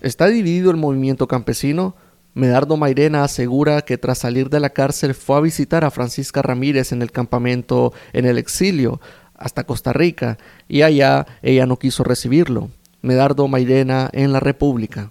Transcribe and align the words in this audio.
¿Está 0.00 0.28
dividido 0.28 0.70
el 0.70 0.78
movimiento 0.78 1.28
campesino? 1.28 1.94
Medardo 2.32 2.78
Mairena 2.78 3.22
asegura 3.22 3.82
que 3.82 3.98
tras 3.98 4.18
salir 4.18 4.48
de 4.48 4.58
la 4.58 4.70
cárcel 4.70 5.14
fue 5.14 5.36
a 5.36 5.40
visitar 5.40 5.84
a 5.84 5.90
Francisca 5.90 6.40
Ramírez 6.40 6.92
en 6.92 7.02
el 7.02 7.12
campamento 7.12 7.92
en 8.14 8.24
el 8.24 8.38
exilio 8.38 9.00
hasta 9.34 9.64
Costa 9.64 9.92
Rica 9.92 10.38
y 10.68 10.82
allá 10.82 11.26
ella 11.42 11.66
no 11.66 11.78
quiso 11.78 12.02
recibirlo. 12.02 12.70
Medardo 13.02 13.46
Mairena 13.46 14.08
en 14.12 14.32
la 14.32 14.40
República. 14.40 15.10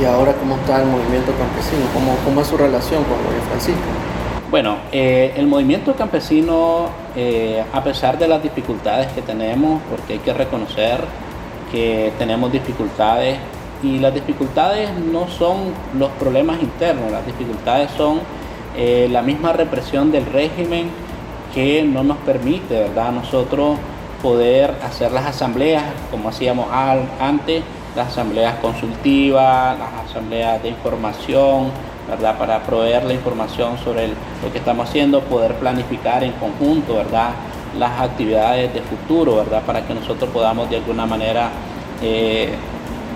¿Y 0.00 0.04
ahora 0.04 0.32
cómo 0.34 0.56
está 0.56 0.82
el 0.82 0.88
movimiento 0.88 1.32
campesino? 1.36 1.86
¿Cómo, 1.92 2.16
cómo 2.24 2.40
es 2.40 2.46
su 2.46 2.56
relación 2.56 3.04
con 3.04 3.22
Doña 3.22 3.44
Francisca? 3.48 3.80
Bueno, 4.50 4.78
eh, 4.92 5.34
el 5.36 5.46
movimiento 5.46 5.94
campesino, 5.94 6.88
eh, 7.14 7.62
a 7.70 7.84
pesar 7.84 8.18
de 8.18 8.28
las 8.28 8.42
dificultades 8.42 9.12
que 9.12 9.20
tenemos, 9.20 9.82
porque 9.90 10.14
hay 10.14 10.18
que 10.20 10.32
reconocer 10.32 11.04
que 11.70 12.12
tenemos 12.18 12.50
dificultades 12.50 13.36
y 13.82 13.98
las 13.98 14.12
dificultades 14.12 14.90
no 14.98 15.28
son 15.28 15.72
los 15.98 16.10
problemas 16.12 16.60
internos, 16.60 17.10
las 17.12 17.24
dificultades 17.24 17.90
son 17.96 18.20
eh, 18.76 19.08
la 19.10 19.22
misma 19.22 19.52
represión 19.52 20.10
del 20.10 20.26
régimen 20.26 20.90
que 21.54 21.82
no 21.82 22.02
nos 22.02 22.18
permite, 22.18 22.80
¿verdad? 22.80 23.12
Nosotros 23.12 23.78
poder 24.22 24.74
hacer 24.82 25.12
las 25.12 25.26
asambleas 25.26 25.84
como 26.10 26.28
hacíamos 26.28 26.66
antes, 27.20 27.62
las 27.96 28.08
asambleas 28.08 28.56
consultivas, 28.56 29.78
las 29.78 30.08
asambleas 30.08 30.62
de 30.62 30.68
información, 30.70 31.70
¿verdad? 32.08 32.36
Para 32.38 32.62
proveer 32.62 33.04
la 33.04 33.14
información 33.14 33.78
sobre 33.78 34.08
lo 34.08 34.52
que 34.52 34.58
estamos 34.58 34.88
haciendo, 34.88 35.20
poder 35.20 35.54
planificar 35.54 36.24
en 36.24 36.32
conjunto, 36.32 36.96
¿verdad? 36.96 37.30
Las 37.78 38.00
actividades 38.00 38.72
de 38.74 38.80
futuro, 38.82 39.36
¿verdad? 39.36 39.62
Para 39.62 39.86
que 39.86 39.94
nosotros 39.94 40.30
podamos 40.30 40.68
de 40.70 40.76
alguna 40.76 41.06
manera 41.06 41.50
eh, 42.02 42.54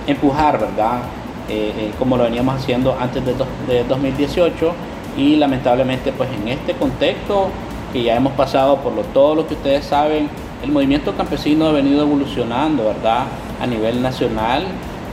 empujar, 0.06 0.58
¿verdad? 0.58 1.00
Eh, 1.48 1.72
eh, 1.76 1.90
como 1.98 2.16
lo 2.16 2.24
veníamos 2.24 2.56
haciendo 2.56 2.96
antes 2.98 3.22
de, 3.24 3.34
de 3.66 3.84
2018 3.84 4.72
y 5.16 5.36
lamentablemente 5.36 6.12
pues 6.12 6.30
en 6.32 6.48
este 6.48 6.72
contexto 6.74 7.48
que 7.92 8.04
ya 8.04 8.16
hemos 8.16 8.32
pasado 8.34 8.76
por 8.78 8.92
lo, 8.92 9.02
todo 9.02 9.34
lo 9.34 9.46
que 9.46 9.54
ustedes 9.54 9.84
saben, 9.84 10.28
el 10.62 10.70
movimiento 10.70 11.14
campesino 11.14 11.66
ha 11.66 11.72
venido 11.72 12.02
evolucionando, 12.02 12.84
¿verdad? 12.84 13.24
A 13.60 13.66
nivel 13.66 14.00
nacional. 14.00 14.64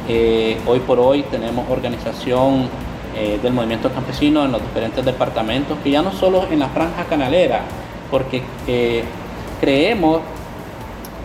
Eh, 0.07 0.57
hoy 0.65 0.79
por 0.79 0.99
hoy 0.99 1.23
tenemos 1.23 1.69
organización 1.69 2.89
del 3.43 3.51
movimiento 3.51 3.91
campesino 3.91 4.45
en 4.45 4.53
los 4.53 4.61
diferentes 4.61 5.03
departamentos, 5.03 5.77
que 5.83 5.91
ya 5.91 6.01
no 6.01 6.13
solo 6.13 6.47
en 6.49 6.59
la 6.59 6.69
franja 6.69 7.03
canalera, 7.03 7.63
porque 8.09 8.43
creemos 9.59 10.21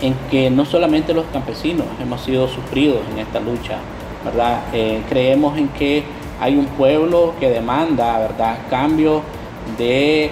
en 0.01 0.15
que 0.31 0.51
no 0.51 0.65
solamente 0.65 1.15
los 1.15 1.25
campesinos 1.33 1.87
hemos 2.01 2.21
sido 2.21 2.49
sufridos 2.49 3.01
en 3.13 3.19
esta 3.21 3.41
lucha, 3.41 3.79
¿verdad? 4.25 4.63
Eh, 4.73 5.03
creemos 5.09 5.57
en 5.57 5.69
que 5.69 6.05
hay 6.41 6.57
un 6.57 6.67
pueblo 6.67 7.35
que 7.39 7.51
demanda, 7.51 8.19
¿verdad?, 8.19 8.59
cambio 8.71 9.23
de, 9.79 10.31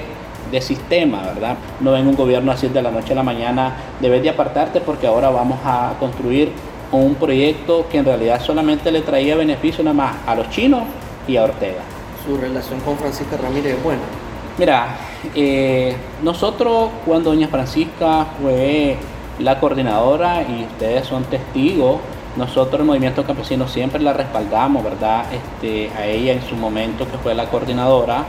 sistema, 0.61 1.23
¿verdad? 1.23 1.57
No 1.81 1.93
ven 1.93 2.07
un 2.07 2.15
gobierno 2.15 2.53
así 2.53 2.69
de 2.69 2.83
la 2.83 2.91
noche 2.91 3.13
a 3.13 3.17
la 3.17 3.23
mañana, 3.23 3.75
debes 4.01 4.23
de 4.23 4.29
apartarte 4.29 4.83
porque 4.83 5.07
ahora 5.07 5.31
vamos 5.31 5.59
a 5.65 5.95
construir 5.99 6.53
un 6.91 7.15
proyecto 7.15 7.87
que 7.91 7.97
en 7.97 8.05
realidad 8.05 8.39
solamente 8.39 8.93
le 8.93 9.01
traía 9.01 9.35
beneficio 9.35 9.83
nada 9.83 9.95
más 9.95 10.17
a 10.27 10.35
los 10.35 10.51
chinos 10.51 10.83
y 11.27 11.39
a 11.39 11.45
Ortega. 11.45 11.81
¿Su 12.27 12.37
relación 12.37 12.81
con 12.81 12.99
Francisca 12.99 13.39
Ramírez 13.39 13.77
es 13.77 13.83
buena? 13.83 14.03
Mira, 14.59 14.89
eh, 15.35 15.97
nosotros 16.23 16.91
cuando 17.07 17.31
doña 17.31 17.49
Francisca 17.49 18.27
fue 18.41 18.99
la 19.39 19.59
coordinadora 19.61 20.43
y 20.43 20.65
ustedes 20.65 21.07
son 21.07 21.25
testigos. 21.25 22.01
Nosotros 22.37 22.81
el 22.81 22.87
Movimiento 22.87 23.25
Campesino 23.25 23.69
siempre 23.69 24.01
la 24.01 24.13
respaldamos, 24.13 24.83
¿verdad? 24.83 25.27
Este, 25.33 25.91
a 25.97 26.07
ella 26.07 26.33
en 26.33 26.43
su 26.43 26.57
momento 26.57 27.07
que 27.11 27.19
fue 27.19 27.35
la 27.35 27.47
coordinadora. 27.47 28.25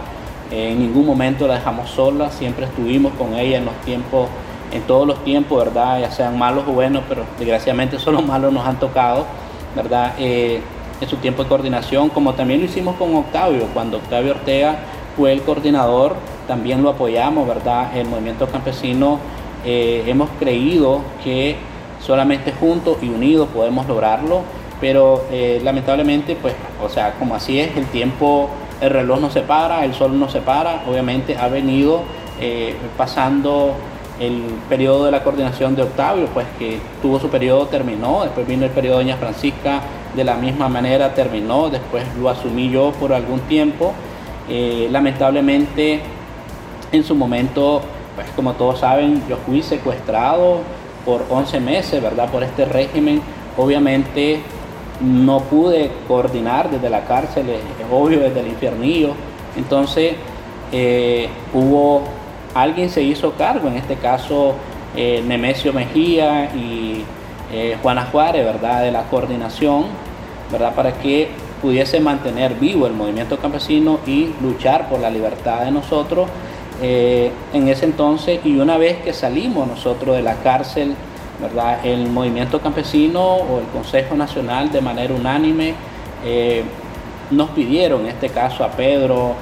en 0.51 0.79
ningún 0.79 1.05
momento 1.05 1.47
la 1.47 1.55
dejamos 1.55 1.89
sola, 1.89 2.29
siempre 2.29 2.65
estuvimos 2.65 3.13
con 3.13 3.33
ella 3.33 3.57
en 3.57 3.65
los 3.65 3.75
tiempos, 3.85 4.27
en 4.71 4.81
todos 4.83 5.07
los 5.07 5.23
tiempos, 5.23 5.57
¿verdad? 5.57 5.99
Ya 6.01 6.11
sean 6.11 6.37
malos 6.37 6.65
o 6.67 6.73
buenos, 6.73 7.03
pero 7.07 7.23
desgraciadamente 7.39 7.97
solo 8.05 8.21
malos 8.21 8.53
nos 8.53 8.65
han 8.67 8.77
tocado, 8.79 9.25
¿verdad? 9.75 10.13
Eh, 10.19 10.61
en 11.01 11.09
su 11.09 11.17
tiempo 11.17 11.43
de 11.43 11.49
coordinación, 11.49 12.09
como 12.09 12.33
también 12.33 12.59
lo 12.59 12.65
hicimos 12.65 12.95
con 12.97 13.15
Octavio, 13.15 13.67
cuando 13.73 13.97
Octavio 13.97 14.31
Ortega 14.31 14.77
fue 15.17 15.31
el 15.33 15.41
coordinador, 15.41 16.15
también 16.47 16.83
lo 16.83 16.89
apoyamos, 16.89 17.47
¿verdad? 17.47 17.95
El 17.95 18.07
movimiento 18.07 18.47
campesino 18.47 19.19
eh, 19.65 20.03
hemos 20.07 20.29
creído 20.39 21.01
que 21.23 21.55
solamente 22.01 22.51
juntos 22.51 22.97
y 23.01 23.07
unidos 23.07 23.47
podemos 23.53 23.87
lograrlo, 23.87 24.41
pero 24.81 25.23
eh, 25.31 25.61
lamentablemente, 25.63 26.35
pues, 26.35 26.53
o 26.83 26.89
sea, 26.89 27.13
como 27.13 27.35
así 27.35 27.59
es, 27.59 27.75
el 27.77 27.85
tiempo, 27.85 28.49
el 28.81 28.89
reloj 28.89 29.21
no 29.21 29.29
se 29.29 29.41
para, 29.41 29.85
el 29.85 29.93
sol 29.93 30.19
no 30.19 30.29
se 30.29 30.41
para, 30.41 30.83
obviamente 30.89 31.37
ha 31.37 31.47
venido 31.47 32.01
eh, 32.41 32.75
pasando 32.97 33.73
el 34.19 34.43
periodo 34.67 35.05
de 35.05 35.11
la 35.11 35.23
coordinación 35.23 35.75
de 35.75 35.83
Octavio, 35.83 36.27
pues 36.33 36.45
que 36.59 36.79
tuvo 37.01 37.19
su 37.19 37.29
periodo, 37.29 37.67
terminó, 37.67 38.23
después 38.23 38.45
vino 38.45 38.65
el 38.65 38.71
periodo 38.71 38.97
de 38.97 39.05
Doña 39.05 39.17
Francisca, 39.17 39.81
de 40.13 40.23
la 40.25 40.35
misma 40.35 40.67
manera 40.67 41.13
terminó, 41.13 41.69
después 41.69 42.03
lo 42.19 42.29
asumí 42.29 42.69
yo 42.69 42.91
por 42.99 43.13
algún 43.13 43.39
tiempo. 43.41 43.93
lamentablemente, 44.91 46.01
en 46.91 47.03
su 47.03 47.15
momento 47.15 47.81
pues 48.15 48.27
como 48.35 48.53
todos 48.53 48.79
saben, 48.79 49.23
yo 49.27 49.37
fui 49.37 49.61
secuestrado 49.61 50.59
por 51.05 51.25
11 51.29 51.59
meses, 51.59 52.01
¿verdad? 52.01 52.29
Por 52.29 52.43
este 52.43 52.65
régimen. 52.65 53.21
Obviamente 53.57 54.41
no 55.01 55.41
pude 55.41 55.91
coordinar 56.07 56.69
desde 56.69 56.89
la 56.89 57.05
cárcel, 57.05 57.49
es, 57.49 57.61
obvio, 57.91 58.19
desde 58.19 58.39
el 58.41 58.47
infiernillo. 58.47 59.13
Entonces 59.55 60.13
eh, 60.71 61.29
hubo, 61.53 62.03
alguien 62.53 62.89
se 62.89 63.01
hizo 63.01 63.33
cargo, 63.33 63.67
en 63.67 63.77
este 63.77 63.95
caso 63.95 64.55
eh, 64.95 65.23
Nemesio 65.25 65.73
Mejía 65.73 66.53
y 66.55 67.03
eh, 67.51 67.77
Juana 67.81 68.07
Juárez, 68.11 68.45
¿verdad? 68.45 68.83
De 68.83 68.91
la 68.91 69.03
coordinación, 69.03 69.85
¿verdad? 70.51 70.73
Para 70.73 70.93
que 70.93 71.29
pudiese 71.61 71.99
mantener 71.99 72.55
vivo 72.55 72.87
el 72.87 72.93
movimiento 72.93 73.37
campesino 73.37 73.99
y 74.05 74.33
luchar 74.41 74.89
por 74.89 74.99
la 74.99 75.09
libertad 75.09 75.61
de 75.61 75.71
nosotros 75.71 76.27
eh, 76.81 77.31
en 77.53 77.67
ese 77.67 77.85
entonces 77.85 78.39
y 78.43 78.57
una 78.57 78.77
vez 78.77 78.97
que 79.03 79.13
salimos 79.13 79.67
nosotros 79.67 80.15
de 80.15 80.21
la 80.21 80.35
cárcel, 80.35 80.95
¿verdad? 81.41 81.85
el 81.85 82.07
movimiento 82.07 82.59
campesino 82.59 83.21
o 83.21 83.59
el 83.59 83.65
Consejo 83.67 84.15
Nacional 84.15 84.71
de 84.71 84.81
manera 84.81 85.13
unánime 85.13 85.75
eh, 86.25 86.63
nos 87.31 87.49
pidieron, 87.51 88.01
en 88.01 88.07
este 88.07 88.29
caso 88.29 88.63
a 88.63 88.69
Pedro, 88.71 89.33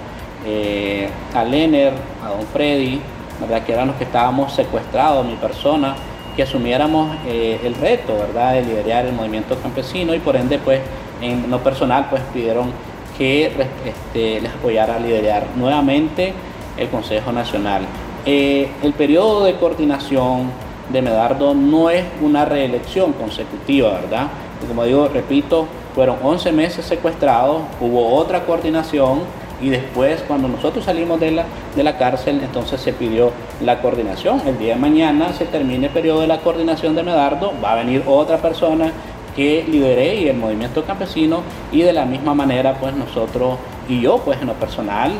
eh, 0.45 1.09
a 1.33 1.43
Lener, 1.43 1.93
a 2.23 2.29
don 2.29 2.45
Freddy, 2.47 3.01
¿verdad? 3.39 3.63
que 3.63 3.73
eran 3.73 3.87
los 3.87 3.95
que 3.95 4.03
estábamos 4.03 4.53
secuestrados, 4.53 5.25
mi 5.25 5.35
persona, 5.35 5.95
que 6.35 6.43
asumiéramos 6.43 7.09
el 7.27 7.75
reto 7.75 8.15
¿verdad? 8.17 8.53
de 8.53 8.63
liderar 8.63 9.05
el 9.05 9.13
movimiento 9.13 9.57
campesino 9.57 10.15
y 10.15 10.19
por 10.19 10.37
ende 10.37 10.59
pues 10.59 10.79
en 11.21 11.51
lo 11.51 11.59
personal 11.59 12.07
pues 12.09 12.21
pidieron 12.33 12.71
que 13.17 13.51
este, 13.85 14.39
les 14.39 14.51
apoyara 14.51 14.95
a 14.95 14.99
liderar 14.99 15.45
nuevamente 15.57 16.33
el 16.77 16.89
Consejo 16.89 17.31
Nacional. 17.31 17.83
Eh, 18.25 18.69
el 18.83 18.93
periodo 18.93 19.43
de 19.45 19.55
coordinación 19.55 20.51
de 20.91 21.01
Medardo 21.01 21.53
no 21.53 21.89
es 21.89 22.03
una 22.21 22.45
reelección 22.45 23.13
consecutiva, 23.13 23.93
¿verdad? 23.93 24.27
como 24.67 24.83
digo, 24.83 25.07
repito, 25.07 25.65
fueron 25.95 26.17
11 26.21 26.51
meses 26.51 26.85
secuestrados, 26.85 27.63
hubo 27.79 28.13
otra 28.15 28.45
coordinación 28.45 29.21
y 29.61 29.69
después 29.69 30.23
cuando 30.27 30.47
nosotros 30.47 30.85
salimos 30.85 31.19
de 31.19 31.31
la, 31.31 31.45
de 31.75 31.83
la 31.83 31.97
cárcel, 31.97 32.41
entonces 32.43 32.81
se 32.81 32.93
pidió 32.93 33.31
la 33.61 33.81
coordinación. 33.81 34.41
El 34.45 34.57
día 34.57 34.75
de 34.75 34.79
mañana 34.79 35.33
se 35.33 35.45
termine 35.45 35.87
el 35.87 35.93
periodo 35.93 36.21
de 36.21 36.27
la 36.27 36.39
coordinación 36.39 36.95
de 36.95 37.03
Medardo, 37.03 37.53
va 37.63 37.73
a 37.73 37.75
venir 37.75 38.03
otra 38.07 38.37
persona 38.37 38.91
que 39.35 39.65
lidere 39.67 40.29
el 40.29 40.37
movimiento 40.37 40.83
campesino 40.83 41.41
y 41.71 41.81
de 41.81 41.93
la 41.93 42.05
misma 42.05 42.33
manera 42.33 42.75
pues 42.79 42.93
nosotros 42.95 43.57
y 43.87 44.01
yo 44.01 44.17
pues 44.17 44.41
en 44.41 44.47
lo 44.47 44.53
personal 44.53 45.11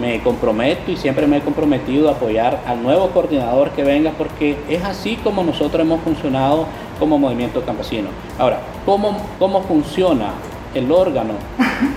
me 0.00 0.20
comprometo 0.20 0.90
y 0.90 0.96
siempre 0.96 1.26
me 1.26 1.38
he 1.38 1.40
comprometido 1.40 2.08
a 2.08 2.12
apoyar 2.12 2.60
al 2.66 2.82
nuevo 2.82 3.08
coordinador 3.10 3.70
que 3.70 3.82
venga 3.82 4.12
porque 4.16 4.56
es 4.68 4.84
así 4.84 5.16
como 5.16 5.42
nosotros 5.42 5.80
hemos 5.80 6.00
funcionado 6.02 6.66
como 6.98 7.18
movimiento 7.18 7.62
campesino. 7.62 8.08
Ahora, 8.38 8.60
¿cómo, 8.84 9.16
cómo 9.38 9.62
funciona 9.62 10.32
el 10.74 10.90
órgano 10.90 11.34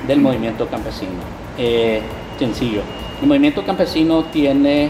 del 0.07 0.21
movimiento 0.21 0.67
campesino? 0.67 1.21
Eh, 1.57 2.01
sencillo. 2.37 2.81
El 3.21 3.27
movimiento 3.27 3.63
campesino 3.65 4.23
tiene 4.25 4.89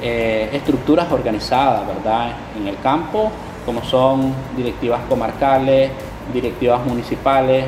eh, 0.00 0.48
estructuras 0.52 1.10
organizadas, 1.10 1.86
¿verdad? 1.86 2.32
En 2.58 2.68
el 2.68 2.78
campo, 2.78 3.30
como 3.66 3.82
son 3.84 4.32
directivas 4.56 5.00
comarcales, 5.08 5.90
directivas 6.32 6.84
municipales 6.86 7.64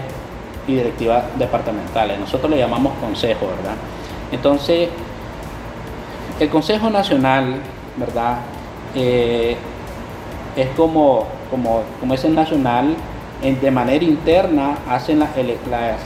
y 0.69 0.75
directivas 0.75 1.25
departamentales. 1.39 2.19
Nosotros 2.19 2.51
le 2.51 2.59
llamamos 2.59 2.93
consejo, 3.01 3.47
¿verdad? 3.47 3.75
Entonces, 4.33 4.89
el 6.41 6.49
Consejo 6.49 6.91
Nacional, 6.91 7.57
¿verdad? 7.97 8.39
Eh, 8.95 9.57
es 10.57 10.69
como, 10.77 11.27
como, 11.51 11.83
como 12.01 12.15
es 12.15 12.25
el 12.25 12.35
nacional, 12.35 12.97
de 13.43 13.71
manera 13.71 14.05
interna 14.05 14.79
hacen 14.89 15.19
la, 15.21 15.29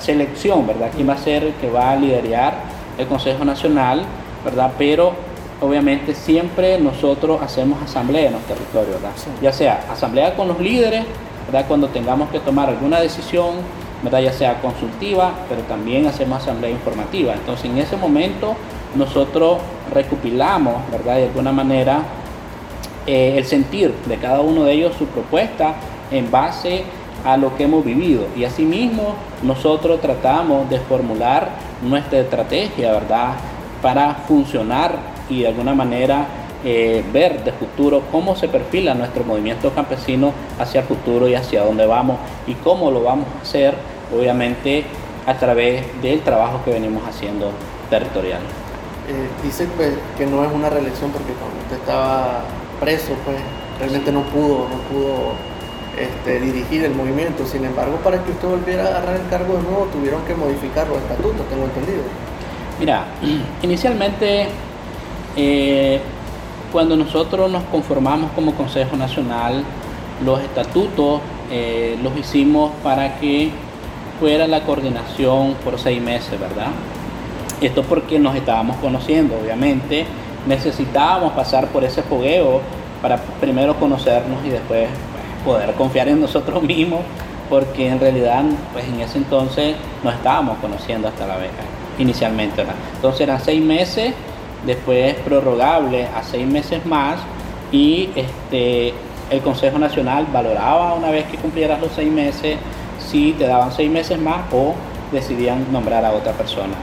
selección, 0.00 0.66
¿verdad? 0.66 0.90
¿Quién 0.94 1.08
va 1.08 1.14
a 1.14 1.18
ser 1.18 1.44
el 1.44 1.54
que 1.54 1.70
va 1.70 1.92
a 1.92 1.96
liderar 1.96 2.54
el 2.98 3.06
Consejo 3.06 3.44
Nacional, 3.44 4.02
¿verdad? 4.44 4.72
Pero 4.76 5.12
obviamente 5.60 6.14
siempre 6.14 6.78
nosotros 6.78 7.40
hacemos 7.40 7.80
asamblea 7.82 8.26
en 8.26 8.32
los 8.32 8.42
territorios, 8.42 8.94
¿verdad? 8.94 9.12
Ya 9.40 9.52
sea 9.52 9.84
asamblea 9.90 10.34
con 10.34 10.48
los 10.48 10.58
líderes, 10.58 11.04
¿verdad? 11.46 11.66
Cuando 11.68 11.88
tengamos 11.88 12.30
que 12.30 12.40
tomar 12.40 12.68
alguna 12.68 13.00
decisión, 13.00 13.50
¿verdad? 14.02 14.20
Ya 14.20 14.32
sea 14.32 14.60
consultiva, 14.60 15.32
pero 15.48 15.62
también 15.62 16.06
hacemos 16.06 16.42
asamblea 16.42 16.70
informativa. 16.70 17.34
Entonces 17.34 17.66
en 17.66 17.78
ese 17.78 17.96
momento 17.96 18.56
nosotros 18.94 19.58
recopilamos, 19.92 20.74
¿verdad? 20.90 21.16
De 21.16 21.24
alguna 21.24 21.52
manera 21.52 22.02
eh, 23.06 23.34
el 23.36 23.44
sentir 23.44 23.94
de 24.06 24.16
cada 24.16 24.40
uno 24.40 24.64
de 24.64 24.72
ellos 24.72 24.94
su 24.98 25.06
propuesta 25.06 25.74
en 26.10 26.30
base 26.30 26.84
a 27.24 27.36
lo 27.36 27.56
que 27.56 27.64
hemos 27.64 27.84
vivido. 27.84 28.26
Y 28.36 28.44
asimismo 28.44 29.14
nosotros 29.42 30.00
tratamos 30.00 30.68
de 30.70 30.78
formular 30.80 31.48
nuestra 31.82 32.20
estrategia, 32.20 32.92
¿verdad? 32.92 33.34
Para 33.82 34.14
funcionar 34.14 34.96
y 35.28 35.40
de 35.40 35.48
alguna 35.48 35.74
manera 35.74 36.26
eh, 36.62 37.02
ver 37.10 37.42
de 37.42 37.52
futuro 37.52 38.02
cómo 38.12 38.36
se 38.36 38.46
perfila 38.46 38.92
nuestro 38.92 39.24
movimiento 39.24 39.70
campesino 39.70 40.32
hacia 40.58 40.82
el 40.82 40.86
futuro 40.86 41.26
y 41.26 41.34
hacia 41.34 41.64
dónde 41.64 41.86
vamos 41.86 42.18
y 42.46 42.52
cómo 42.52 42.90
lo 42.90 43.02
vamos 43.02 43.26
a 43.38 43.42
hacer, 43.42 43.74
obviamente, 44.14 44.84
a 45.26 45.34
través 45.34 45.84
del 46.02 46.20
trabajo 46.20 46.60
que 46.64 46.72
venimos 46.72 47.02
haciendo 47.06 47.52
territorial. 47.88 48.40
Eh, 49.08 49.28
dice 49.42 49.66
pues, 49.76 49.94
que 50.16 50.26
no 50.26 50.44
es 50.44 50.52
una 50.52 50.70
reelección 50.70 51.10
porque 51.10 51.32
cuando 51.32 51.58
usted 51.62 51.76
estaba 51.76 52.42
preso, 52.78 53.14
pues 53.24 53.36
realmente 53.78 54.12
no 54.12 54.22
pudo, 54.22 54.68
no 54.68 54.76
pudo 54.90 55.32
este, 55.98 56.40
dirigir 56.40 56.84
el 56.84 56.94
movimiento. 56.94 57.44
Sin 57.46 57.64
embargo, 57.64 57.96
para 58.04 58.22
que 58.22 58.30
usted 58.30 58.48
volviera 58.48 58.84
a 58.84 58.88
agarrar 58.88 59.16
el 59.16 59.28
cargo 59.28 59.56
de 59.56 59.62
nuevo, 59.62 59.88
tuvieron 59.92 60.22
que 60.24 60.34
modificar 60.34 60.88
los 60.88 60.98
estatutos, 60.98 61.46
tengo 61.48 61.64
entendido. 61.64 62.02
Mira, 62.78 63.04
inicialmente, 63.62 64.46
eh, 65.36 66.00
cuando 66.72 66.96
nosotros 66.96 67.50
nos 67.50 67.64
conformamos 67.64 68.30
como 68.32 68.54
Consejo 68.54 68.96
Nacional, 68.96 69.64
los 70.24 70.40
estatutos 70.40 71.20
eh, 71.50 71.98
los 72.02 72.16
hicimos 72.16 72.72
para 72.82 73.18
que 73.18 73.50
fuera 74.20 74.46
la 74.46 74.60
coordinación 74.60 75.54
por 75.64 75.78
seis 75.80 76.00
meses, 76.00 76.38
¿verdad? 76.38 76.68
Esto 77.60 77.82
porque 77.82 78.18
nos 78.18 78.36
estábamos 78.36 78.76
conociendo, 78.76 79.36
obviamente 79.42 80.06
necesitábamos 80.46 81.32
pasar 81.32 81.68
por 81.68 81.84
ese 81.84 82.02
fogueo 82.02 82.60
para 83.02 83.18
primero 83.40 83.74
conocernos 83.76 84.44
y 84.44 84.50
después 84.50 84.88
poder 85.44 85.72
confiar 85.74 86.08
en 86.08 86.20
nosotros 86.20 86.62
mismos, 86.74 87.00
porque 87.48 87.88
en 87.88 87.98
realidad 87.98 88.44
pues 88.72 88.84
en 88.86 89.00
ese 89.00 89.18
entonces 89.18 89.74
nos 90.04 90.14
estábamos 90.14 90.58
conociendo 90.58 91.08
hasta 91.08 91.26
la 91.26 91.36
vez, 91.36 91.50
inicialmente. 91.98 92.56
¿verdad? 92.58 92.74
Entonces 92.94 93.22
eran 93.22 93.40
seis 93.40 93.62
meses, 93.62 94.14
después 94.64 95.14
prorrogable 95.16 96.06
a 96.06 96.22
seis 96.22 96.46
meses 96.46 96.84
más 96.86 97.18
y 97.72 98.10
este, 98.14 98.92
el 99.30 99.40
Consejo 99.40 99.78
Nacional 99.78 100.26
valoraba 100.32 100.94
una 100.94 101.10
vez 101.10 101.24
que 101.26 101.38
cumplieras 101.38 101.80
los 101.80 101.92
seis 101.92 102.12
meses 102.12 102.56
si 103.10 103.32
te 103.32 103.46
daban 103.46 103.72
seis 103.72 103.90
meses 103.90 104.18
más 104.20 104.42
o 104.52 104.74
decidían 105.12 105.66
nombrar 105.72 106.04
a 106.04 106.12
otra 106.12 106.32
persona. 106.32 106.74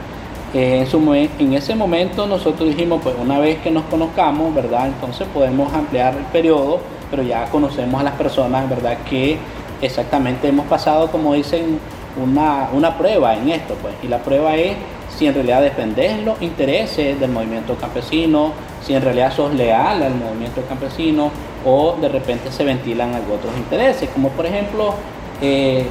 en, 0.54 0.86
su, 0.86 0.98
en 1.14 1.52
ese 1.52 1.74
momento 1.74 2.26
nosotros 2.26 2.68
dijimos, 2.68 3.00
pues 3.02 3.14
una 3.20 3.38
vez 3.38 3.58
que 3.58 3.70
nos 3.70 3.84
conozcamos, 3.84 4.54
¿verdad? 4.54 4.88
Entonces 4.88 5.26
podemos 5.32 5.72
ampliar 5.72 6.14
el 6.16 6.24
periodo 6.24 6.80
pero 7.10 7.22
ya 7.22 7.46
conocemos 7.46 8.00
a 8.00 8.04
las 8.04 8.14
personas, 8.14 8.68
¿verdad? 8.68 8.98
Que 9.08 9.38
exactamente 9.80 10.48
hemos 10.48 10.66
pasado, 10.66 11.10
como 11.10 11.34
dicen, 11.34 11.78
una, 12.20 12.68
una 12.72 12.96
prueba 12.98 13.34
en 13.34 13.50
esto, 13.50 13.74
pues. 13.80 13.94
Y 14.02 14.08
la 14.08 14.18
prueba 14.18 14.56
es 14.56 14.76
si 15.16 15.26
en 15.26 15.34
realidad 15.34 15.62
defendés 15.62 16.22
los 16.24 16.40
intereses 16.42 17.18
del 17.18 17.30
movimiento 17.30 17.74
campesino, 17.76 18.52
si 18.82 18.94
en 18.94 19.02
realidad 19.02 19.32
sos 19.32 19.54
leal 19.54 20.02
al 20.02 20.14
movimiento 20.14 20.62
campesino 20.68 21.30
o 21.64 21.96
de 22.00 22.08
repente 22.08 22.52
se 22.52 22.64
ventilan 22.64 23.10
otros 23.14 23.56
intereses, 23.56 24.08
como 24.10 24.28
por 24.30 24.46
ejemplo 24.46 24.94
eh, 25.40 25.86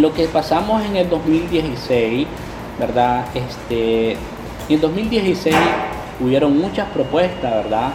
lo 0.00 0.14
que 0.14 0.26
pasamos 0.26 0.84
en 0.84 0.96
el 0.96 1.08
2016, 1.08 2.26
¿verdad? 2.78 3.26
Este, 3.34 4.12
en 4.12 4.18
el 4.68 4.80
2016 4.80 5.54
hubieron 6.20 6.58
muchas 6.58 6.88
propuestas, 6.88 7.64
¿verdad? 7.64 7.92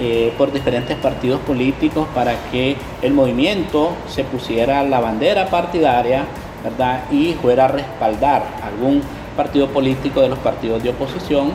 Eh, 0.00 0.32
por 0.36 0.52
diferentes 0.52 0.96
partidos 0.96 1.40
políticos 1.42 2.08
para 2.12 2.34
que 2.50 2.76
el 3.00 3.14
movimiento 3.14 3.92
se 4.08 4.24
pusiera 4.24 4.82
la 4.82 4.98
bandera 4.98 5.46
partidaria 5.46 6.24
¿verdad? 6.64 7.04
y 7.12 7.34
fuera 7.34 7.66
a 7.66 7.68
respaldar 7.68 8.44
algún 8.60 9.02
partido 9.36 9.68
político 9.68 10.20
de 10.20 10.30
los 10.30 10.38
partidos 10.40 10.82
de 10.82 10.90
oposición. 10.90 11.52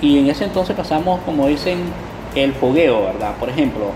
Y 0.00 0.20
en 0.20 0.30
ese 0.30 0.44
entonces 0.44 0.76
pasamos, 0.76 1.20
como 1.26 1.48
dicen, 1.48 1.80
el 2.36 2.52
fogueo, 2.52 3.02
¿verdad? 3.02 3.34
Por 3.40 3.50
ejemplo, 3.50 3.86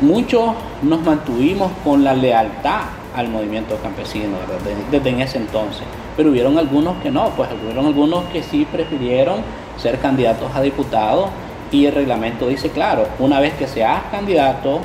muchos 0.00 0.54
nos 0.82 1.00
mantuvimos 1.02 1.70
con 1.84 2.02
la 2.02 2.14
lealtad 2.14 2.80
al 3.18 3.28
movimiento 3.28 3.76
campesino 3.82 4.36
desde, 4.46 4.76
desde, 4.90 5.10
en 5.10 5.20
ese 5.20 5.38
entonces, 5.38 5.82
pero 6.16 6.30
hubieron 6.30 6.56
algunos 6.56 6.96
que 7.02 7.10
no, 7.10 7.30
pues 7.30 7.48
hubieron 7.64 7.86
algunos 7.86 8.24
que 8.26 8.42
sí 8.44 8.66
prefirieron 8.70 9.40
ser 9.76 9.98
candidatos 9.98 10.54
a 10.54 10.62
diputados 10.62 11.30
y 11.72 11.86
el 11.86 11.94
reglamento 11.94 12.46
dice 12.46 12.70
claro, 12.70 13.08
una 13.18 13.40
vez 13.40 13.54
que 13.54 13.66
seas 13.66 14.02
candidato 14.10 14.80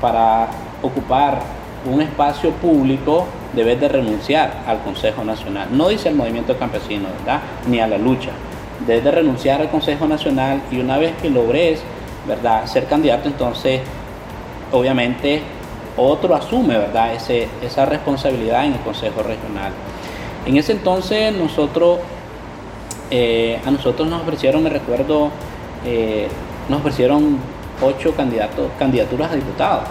para 0.00 0.48
ocupar 0.82 1.40
un 1.90 2.00
espacio 2.00 2.50
público, 2.50 3.26
debes 3.54 3.80
de 3.80 3.88
renunciar 3.88 4.62
al 4.66 4.80
Consejo 4.82 5.24
Nacional. 5.24 5.68
No 5.70 5.88
dice 5.88 6.08
el 6.08 6.14
movimiento 6.14 6.56
campesino, 6.58 7.08
¿verdad? 7.18 7.40
Ni 7.68 7.78
a 7.78 7.86
la 7.86 7.98
lucha. 7.98 8.30
Debes 8.86 9.04
de 9.04 9.10
renunciar 9.10 9.60
al 9.60 9.70
Consejo 9.70 10.06
Nacional 10.06 10.62
y 10.70 10.80
una 10.80 10.98
vez 10.98 11.14
que 11.20 11.30
logres, 11.30 11.80
¿verdad? 12.26 12.66
Ser 12.66 12.86
candidato, 12.86 13.28
entonces, 13.28 13.80
obviamente, 14.72 15.42
otro 15.96 16.34
asume, 16.34 16.78
¿verdad? 16.78 17.14
Ese, 17.14 17.48
esa 17.62 17.84
responsabilidad 17.86 18.64
en 18.64 18.74
el 18.74 18.80
Consejo 18.80 19.22
Regional. 19.22 19.72
En 20.46 20.56
ese 20.56 20.72
entonces, 20.72 21.34
nosotros, 21.34 21.98
eh, 23.10 23.60
a 23.64 23.70
nosotros 23.70 24.08
nos 24.08 24.22
ofrecieron, 24.22 24.62
me 24.62 24.70
recuerdo, 24.70 25.30
eh, 25.86 26.28
nos 26.68 26.80
ofrecieron 26.80 27.38
ocho 27.82 28.14
candidatos, 28.14 28.70
candidaturas 28.78 29.32
a 29.32 29.36
diputados. 29.36 29.84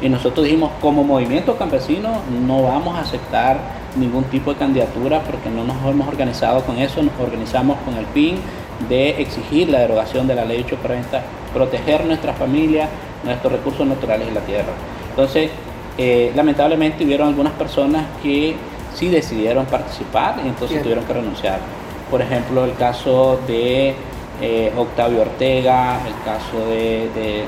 Y 0.00 0.08
nosotros 0.08 0.44
dijimos, 0.44 0.70
como 0.80 1.02
movimiento 1.04 1.56
campesino, 1.56 2.20
no 2.46 2.62
vamos 2.62 2.96
a 2.96 3.00
aceptar 3.00 3.58
ningún 3.96 4.24
tipo 4.24 4.52
de 4.52 4.58
candidatura 4.58 5.22
porque 5.22 5.48
no 5.48 5.64
nos 5.64 5.76
hemos 5.86 6.06
organizado 6.06 6.60
con 6.62 6.76
eso, 6.78 7.02
nos 7.02 7.18
organizamos 7.18 7.78
con 7.84 7.96
el 7.96 8.04
fin 8.06 8.36
de 8.90 9.22
exigir 9.22 9.70
la 9.70 9.80
derogación 9.80 10.26
de 10.26 10.34
la 10.34 10.44
ley 10.44 10.58
840, 10.58 11.22
proteger 11.54 12.04
nuestra 12.04 12.34
familia, 12.34 12.88
nuestros 13.24 13.52
recursos 13.52 13.86
naturales 13.86 14.28
y 14.30 14.34
la 14.34 14.40
tierra. 14.42 14.72
Entonces, 15.16 15.50
eh, 15.96 16.30
lamentablemente 16.36 17.02
hubieron 17.06 17.28
algunas 17.28 17.54
personas 17.54 18.04
que 18.22 18.54
sí 18.94 19.08
decidieron 19.08 19.64
participar 19.64 20.40
y 20.44 20.48
entonces 20.48 20.82
tuvieron 20.82 21.04
que 21.04 21.14
renunciar. 21.14 21.58
Por 22.10 22.20
ejemplo, 22.20 22.66
el 22.66 22.74
caso 22.74 23.40
de 23.46 23.94
eh, 24.42 24.72
Octavio 24.76 25.22
Ortega, 25.22 26.00
el 26.06 26.14
caso 26.22 26.66
de, 26.68 27.44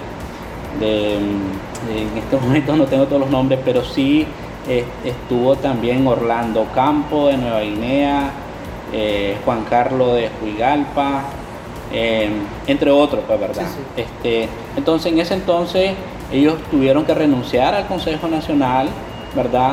en 0.81 2.19
estos 2.19 2.41
momentos 2.47 2.79
no 2.79 2.87
tengo 2.87 3.05
todos 3.05 3.21
los 3.21 3.31
nombres, 3.31 3.61
pero 3.63 3.85
sí 3.85 4.27
eh, 4.67 4.87
estuvo 5.05 5.57
también 5.57 6.07
Orlando 6.07 6.67
Campo 6.75 7.29
de 7.29 7.37
Nueva 7.37 7.61
Guinea, 7.61 8.31
eh, 8.95 9.37
Juan 9.45 9.65
Carlos 9.69 10.15
de 10.15 10.31
Juigalpa, 10.41 11.25
entre 12.67 12.91
otros, 12.91 13.25
pues 13.27 13.41
verdad. 13.41 13.67
Este, 13.95 14.49
entonces 14.77 15.13
en 15.13 15.21
ese 15.21 15.35
entonces 15.35 15.93
ellos 16.32 16.56
tuvieron 16.70 17.04
que 17.04 17.14
renunciar 17.14 17.75
al 17.75 17.87
Consejo 17.87 18.28
Nacional, 18.28 18.88
¿verdad? 19.35 19.73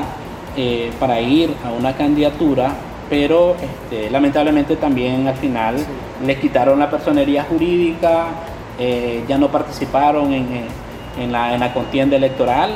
para 1.01 1.19
ir 1.19 1.53
a 1.65 1.71
una 1.73 1.97
candidatura 1.97 2.71
pero 3.09 3.55
este, 3.61 4.09
lamentablemente 4.09 4.75
también 4.75 5.27
al 5.27 5.35
final 5.35 5.75
les 6.25 6.39
quitaron 6.39 6.79
la 6.79 6.89
personería 6.89 7.43
jurídica, 7.43 8.27
eh, 8.79 9.23
ya 9.27 9.37
no 9.37 9.49
participaron 9.49 10.33
en, 10.33 11.31
la, 11.31 11.73
contienda 11.73 12.15
electoral, 12.15 12.71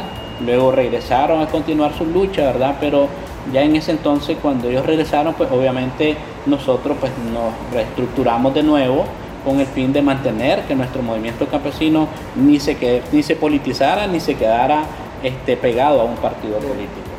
luego 0.45 0.71
regresaron 0.71 1.41
a 1.41 1.48
continuar 1.48 1.93
su 1.98 2.05
lucha, 2.05 2.43
¿verdad? 2.43 2.75
Pero 2.79 3.07
ya 3.51 3.63
en 3.63 3.75
ese 3.75 3.91
entonces 3.91 4.38
cuando 4.41 4.69
ellos 4.69 4.86
regresaron, 4.86 5.33
pues 5.33 5.51
obviamente 5.51 6.15
nosotros 6.45 6.98
pues 7.00 7.12
nos 7.33 7.53
reestructuramos 7.74 8.53
de 8.53 8.63
nuevo 8.63 9.05
con 9.50 9.60
el 9.60 9.65
fin 9.65 9.91
de 9.91 10.03
mantener 10.03 10.62
que 10.65 10.75
nuestro 10.75 11.01
movimiento 11.01 11.48
campesino 11.48 12.08
ni 12.36 12.60
se, 12.60 13.01
ni 13.12 13.24
se 13.24 13.36
politizara 13.36 14.06
ni 14.06 14.20
se 14.20 14.36
quedara 14.36 14.84
este, 15.24 15.58
pegado 15.58 16.01
a 16.01 16.03
un 16.03 16.15
partido 16.18 16.60
político. 16.60 17.10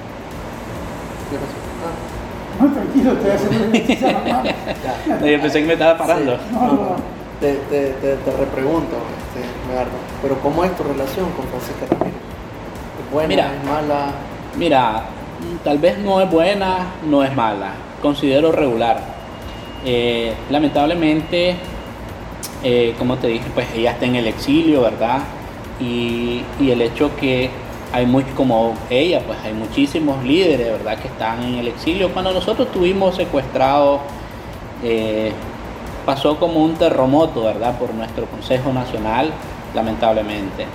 No, 2.60 2.72
tranquilo, 2.72 3.12
estoy 3.14 3.30
haciendo 3.32 5.26
Yo 5.26 5.40
pensé 5.40 5.60
que 5.60 5.66
me 5.66 5.72
estaba 5.72 5.98
parando. 5.98 6.36
Te, 7.40 7.54
te, 7.68 7.90
te, 7.90 8.36
repregunto, 8.38 8.96
este, 9.34 9.48
pero 10.22 10.38
¿cómo 10.40 10.62
es 10.62 10.76
tu 10.76 10.84
relación 10.84 11.30
con 11.32 11.46
Francisca 11.46 11.86
Ramírez? 11.90 12.14
¿Es 12.14 13.12
buena, 13.12 13.28
Mira. 13.28 13.54
es 13.56 13.64
mala? 13.64 14.12
Mira, 14.56 15.02
tal 15.64 15.78
vez 15.78 15.98
no 15.98 16.20
es 16.20 16.30
buena, 16.30 16.92
no 17.08 17.24
es 17.24 17.34
mala. 17.34 17.72
Considero 18.00 18.52
regular. 18.52 19.00
Eh, 19.84 20.32
lamentablemente, 20.48 21.56
eh, 22.62 22.94
como 22.98 23.16
te 23.16 23.28
dije, 23.28 23.46
pues 23.54 23.66
ella 23.74 23.92
está 23.92 24.06
en 24.06 24.16
el 24.16 24.26
exilio, 24.26 24.82
¿verdad? 24.82 25.20
Y, 25.80 26.42
y 26.60 26.70
el 26.70 26.82
hecho 26.82 27.10
que 27.16 27.50
hay 27.92 28.06
muchos 28.06 28.30
como 28.32 28.74
ella, 28.88 29.20
pues 29.26 29.38
hay 29.44 29.52
muchísimos 29.52 30.22
líderes, 30.22 30.70
¿verdad? 30.70 30.98
Que 30.98 31.08
están 31.08 31.42
en 31.42 31.56
el 31.56 31.68
exilio. 31.68 32.10
Cuando 32.10 32.32
nosotros 32.32 32.70
tuvimos 32.72 33.16
secuestrados, 33.16 34.00
eh, 34.82 35.32
pasó 36.06 36.38
como 36.38 36.62
un 36.64 36.74
terremoto, 36.74 37.44
¿verdad? 37.44 37.78
Por 37.78 37.92
nuestro 37.94 38.26
Consejo 38.26 38.72
Nacional, 38.72 39.32
lamentablemente. 39.74 40.66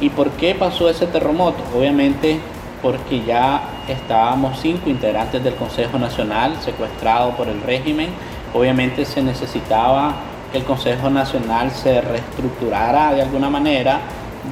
¿Y 0.00 0.10
por 0.10 0.30
qué 0.30 0.54
pasó 0.54 0.88
ese 0.90 1.06
terremoto? 1.06 1.62
Obviamente 1.76 2.40
porque 2.82 3.22
ya 3.24 3.62
estábamos 3.88 4.58
cinco 4.60 4.88
integrantes 4.88 5.42
del 5.44 5.54
Consejo 5.54 5.98
Nacional 5.98 6.56
secuestrados 6.62 7.34
por 7.34 7.48
el 7.48 7.60
régimen. 7.62 8.08
Obviamente 8.54 9.04
se 9.04 9.22
necesitaba 9.22 10.14
que 10.50 10.58
el 10.58 10.64
Consejo 10.64 11.10
Nacional 11.10 11.70
se 11.70 12.00
reestructurara 12.00 13.14
de 13.14 13.22
alguna 13.22 13.50
manera. 13.50 14.00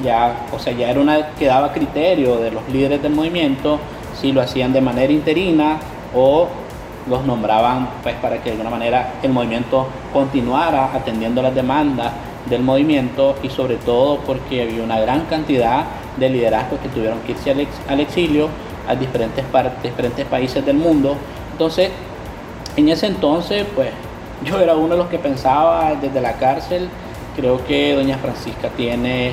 Ya, 0.03 0.45
o 0.53 0.59
sea, 0.59 0.73
ya 0.73 0.89
era 0.89 0.99
una 0.99 1.29
que 1.31 1.47
daba 1.47 1.73
criterio 1.73 2.37
de 2.37 2.51
los 2.51 2.67
líderes 2.69 3.01
del 3.01 3.13
movimiento 3.13 3.79
si 4.19 4.31
lo 4.31 4.41
hacían 4.41 4.71
de 4.71 4.81
manera 4.81 5.11
interina 5.11 5.79
o 6.15 6.47
los 7.09 7.25
nombraban 7.25 7.89
pues 8.03 8.15
para 8.15 8.37
que 8.37 8.45
de 8.45 8.51
alguna 8.51 8.69
manera 8.69 9.13
el 9.23 9.31
movimiento 9.31 9.87
continuara 10.13 10.91
atendiendo 10.93 11.41
las 11.41 11.55
demandas 11.55 12.11
del 12.49 12.61
movimiento 12.61 13.35
y 13.41 13.49
sobre 13.49 13.77
todo 13.77 14.19
porque 14.19 14.61
había 14.63 14.83
una 14.83 14.99
gran 14.99 15.25
cantidad 15.25 15.85
de 16.17 16.29
liderazgos 16.29 16.79
que 16.79 16.89
tuvieron 16.89 17.19
que 17.21 17.31
irse 17.31 17.51
al, 17.51 17.67
al 17.87 17.99
exilio 17.99 18.49
a 18.87 18.95
diferentes 18.95 19.43
partes, 19.45 19.83
diferentes 19.83 20.25
países 20.25 20.65
del 20.65 20.77
mundo. 20.77 21.15
Entonces, 21.51 21.91
en 22.75 22.89
ese 22.89 23.07
entonces, 23.07 23.65
pues 23.75 23.89
yo 24.49 24.59
era 24.59 24.75
uno 24.75 24.89
de 24.89 24.97
los 24.97 25.07
que 25.07 25.19
pensaba 25.19 25.95
desde 25.95 26.21
la 26.21 26.33
cárcel, 26.33 26.89
creo 27.35 27.63
que 27.65 27.93
doña 27.93 28.17
Francisca 28.17 28.69
tiene 28.75 29.31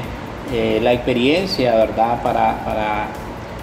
eh, 0.52 0.78
la 0.82 0.92
experiencia, 0.92 1.74
¿verdad?, 1.74 2.22
para, 2.22 2.64
para, 2.64 3.08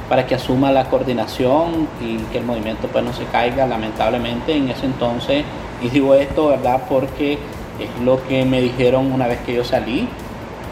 para 0.09 0.25
que 0.25 0.35
asuma 0.35 0.71
la 0.71 0.85
coordinación 0.89 1.87
y 2.01 2.17
que 2.31 2.39
el 2.39 2.45
movimiento 2.45 2.87
pues 2.87 3.03
no 3.03 3.13
se 3.13 3.25
caiga, 3.25 3.67
lamentablemente 3.67 4.55
en 4.55 4.69
ese 4.69 4.85
entonces, 4.85 5.45
y 5.81 5.89
digo 5.89 6.15
esto, 6.15 6.47
¿verdad?, 6.47 6.81
porque 6.89 7.33
es 7.79 8.03
lo 8.03 8.25
que 8.27 8.45
me 8.45 8.61
dijeron 8.61 9.11
una 9.11 9.27
vez 9.27 9.39
que 9.45 9.53
yo 9.53 9.63
salí, 9.63 10.07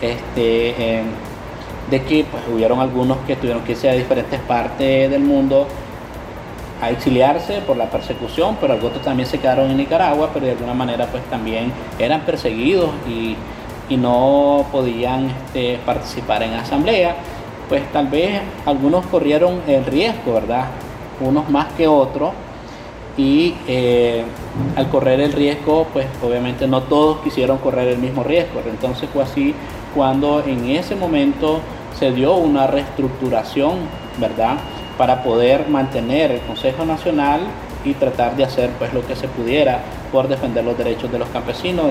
este, 0.02 1.00
em, 1.00 1.06
de 1.90 2.04
que 2.04 2.26
pues 2.30 2.44
hubieron 2.52 2.80
algunos 2.80 3.18
que 3.28 3.36
tuvieron 3.36 3.64
que 3.64 3.74
irse 3.74 3.90
a 3.90 3.94
diferentes 3.94 4.40
partes 4.42 5.10
del 5.12 5.22
mundo 5.22 5.68
a 6.82 6.90
exiliarse 6.90 7.62
por 7.62 7.78
la 7.78 7.86
persecución, 7.90 8.58
pero 8.60 8.74
algunos 8.74 9.02
también 9.02 9.28
se 9.28 9.40
quedaron 9.40 9.70
en 9.70 9.78
Nicaragua, 9.78 10.30
pero 10.34 10.46
de 10.46 10.54
alguna 10.54 10.74
manera 10.74 11.06
pues 11.08 11.24
también 11.26 11.72
eran 12.00 12.22
perseguidos 12.22 12.90
y, 13.08 13.36
y 13.90 13.98
no 13.98 14.66
podían 14.72 15.30
este, 15.30 15.80
participar 15.86 16.44
en 16.44 16.54
asamblea, 16.54 17.16
pues 17.70 17.90
tal 17.92 18.08
vez 18.08 18.42
algunos 18.66 19.06
corrieron 19.06 19.62
el 19.68 19.86
riesgo, 19.86 20.34
¿verdad? 20.34 20.66
Unos 21.22 21.50
más 21.50 21.68
que 21.74 21.88
otros, 21.88 22.32
y 23.18 23.54
eh, 23.68 24.24
al 24.76 24.90
correr 24.90 25.20
el 25.20 25.34
riesgo, 25.34 25.88
pues 25.92 26.08
obviamente 26.24 26.68
no 26.68 26.84
todos 26.84 27.20
quisieron 27.20 27.58
correr 27.58 27.88
el 27.90 27.98
mismo 27.98 28.24
riesgo. 28.24 28.62
Entonces 28.68 29.10
fue 29.12 29.24
así 29.24 29.54
cuando 29.94 30.44
en 30.46 30.70
ese 30.70 30.96
momento 30.96 31.60
se 31.98 32.12
dio 32.12 32.36
una 32.36 32.68
reestructuración, 32.68 33.76
¿verdad? 34.18 34.58
Para 35.02 35.24
poder 35.24 35.68
mantener 35.68 36.30
el 36.30 36.42
Consejo 36.42 36.86
Nacional 36.86 37.40
y 37.84 37.96
tratar 37.96 38.36
de 38.36 38.44
hacer 38.44 38.70
pues 38.78 38.94
lo 38.94 39.04
que 39.08 39.16
se 39.16 39.28
pudiera 39.28 39.80
por 40.12 40.28
defender 40.28 40.64
los 40.64 40.78
derechos 40.78 41.12
de 41.12 41.18
los 41.18 41.28
campesinos 41.30 41.88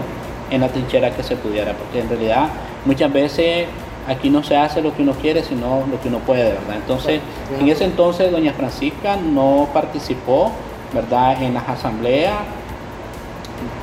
en 0.49 0.61
la 0.61 0.69
trinchera 0.69 1.11
que 1.11 1.25
se 1.25 1.35
pudiera, 1.35 1.73
porque 1.73 1.99
en 1.99 2.09
realidad 2.09 2.47
muchas 2.85 3.13
veces 3.13 3.67
aquí 4.07 4.31
no 4.31 4.45
se 4.45 4.57
hace 4.57 4.81
lo 4.81 4.95
que 4.95 5.03
uno 5.03 5.15
quiere, 5.15 5.43
sino 5.43 5.83
lo 5.91 6.01
que 6.01 6.07
uno 6.07 6.19
puede, 6.21 6.53
¿verdad? 6.53 6.77
Entonces, 6.77 7.21
en 7.59 7.69
ese 7.69 7.83
entonces 7.83 8.31
doña 8.31 8.53
Francisca 8.53 9.17
no 9.17 9.67
participó, 9.75 10.53
¿verdad? 10.95 11.43
En 11.43 11.53
las 11.55 11.69
asambleas, 11.69 12.39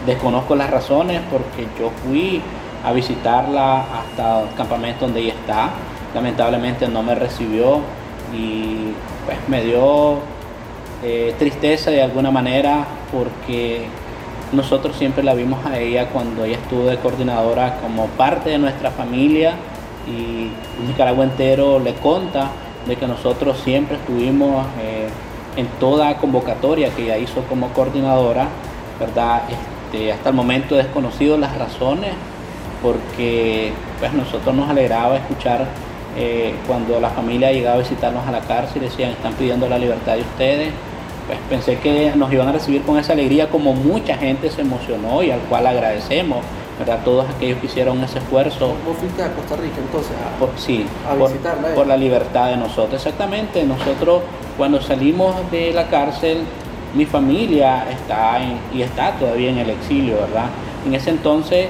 desconozco 0.06 0.56
las 0.56 0.70
razones 0.70 1.20
porque 1.30 1.68
yo 1.78 1.92
fui 2.06 2.42
a 2.86 2.94
visitarla 2.94 3.88
hasta 4.00 4.44
el 4.44 4.56
campamento 4.56 5.04
donde 5.04 5.20
ella 5.20 5.34
está, 5.34 5.72
lamentablemente 6.16 6.88
no 6.88 7.04
me 7.04 7.14
recibió 7.14 7.82
y 8.34 8.94
pues 9.26 9.38
me 9.48 9.64
dio 9.64 10.20
eh, 11.04 11.36
tristeza 11.38 11.92
de 11.92 12.02
alguna 12.02 12.32
manera 12.32 12.86
porque 13.12 13.86
nosotros 14.52 14.96
siempre 14.96 15.24
la 15.24 15.34
vimos 15.34 15.66
a 15.66 15.78
ella 15.80 16.10
cuando 16.10 16.46
ella 16.46 16.58
estuvo 16.58 16.86
de 16.86 16.98
coordinadora 16.98 17.80
como 17.82 18.08
parte 18.08 18.50
de 18.50 18.58
nuestra 18.58 18.92
familia 18.92 19.56
y 20.08 20.50
Nicaragua 20.88 21.26
entero 21.26 21.80
le 21.80 21.94
conta 21.96 22.52
de 22.88 22.96
que 22.96 23.08
nosotros 23.08 23.60
siempre 23.64 23.98
estuvimos 23.98 24.66
eh, 24.80 25.08
en 25.58 25.68
toda 25.80 26.18
convocatoria 26.18 26.90
que 26.92 27.04
ella 27.04 27.18
hizo 27.18 27.42
como 27.44 27.70
coordinadora, 27.70 28.48
¿verdad? 29.00 29.44
Este, 29.50 30.14
hasta 30.14 30.30
el 30.30 30.36
momento 30.36 30.76
desconocido 30.76 31.38
las 31.38 31.58
razones 31.58 32.12
porque 32.82 33.74
pues 34.00 34.14
nosotros 34.14 34.56
nos 34.56 34.70
alegraba 34.70 35.18
escuchar 35.18 35.66
eh, 36.18 36.54
cuando 36.68 37.00
la 37.00 37.10
familia 37.10 37.52
llegaba 37.52 37.76
a 37.76 37.80
visitarnos 37.80 38.28
a 38.28 38.32
la 38.32 38.40
cárcel 38.42 38.82
y 38.82 38.86
decían 38.86 39.12
están 39.12 39.34
pidiendo 39.34 39.70
la 39.70 39.78
libertad 39.78 40.16
de 40.16 40.22
ustedes 40.22 40.70
pues 41.28 41.38
pensé 41.50 41.78
que 41.80 42.14
nos 42.16 42.32
iban 42.32 42.48
a 42.48 42.54
recibir 42.54 42.82
con 42.84 42.98
esa 42.98 43.14
alegría 43.14 43.50
como 43.50 43.74
mucha 43.74 44.18
gente 44.18 44.50
se 44.50 44.62
emocionó 44.62 45.22
y 45.22 45.30
al 45.30 45.42
cual 45.42 45.68
agradecemos, 45.68 46.38
¿verdad? 46.80 47.00
Todos 47.04 47.26
aquellos 47.30 47.60
que 47.60 47.66
hicieron 47.66 48.02
ese 48.02 48.20
esfuerzo 48.20 48.68
¿Vos 48.86 48.96
fuiste 48.98 49.22
a 49.24 49.34
Costa 49.34 49.58
Rica 49.58 49.76
entonces? 49.78 50.14
a- 50.16 50.40
por, 50.40 50.50
sí, 50.58 50.86
A 51.06 51.16
por, 51.16 51.28
visitarla, 51.30 51.70
eh. 51.72 51.76
por 51.76 51.86
la 51.86 51.98
libertad 51.98 52.48
de 52.52 52.56
nosotros. 52.56 52.94
Exactamente, 53.06 53.62
nosotros 53.66 54.22
cuando 54.58 54.82
salimos 54.82 55.36
de 55.52 55.74
la 55.74 55.88
cárcel, 55.90 56.44
mi 56.96 57.06
familia 57.06 57.86
está 57.92 58.42
en- 58.42 58.58
y 58.74 58.82
está 58.82 59.12
todavía 59.20 59.50
en 59.50 59.58
el 59.58 59.70
exilio, 59.70 60.16
¿verdad? 60.16 60.46
En 60.86 60.96
ese 60.96 61.10
entonces, 61.10 61.68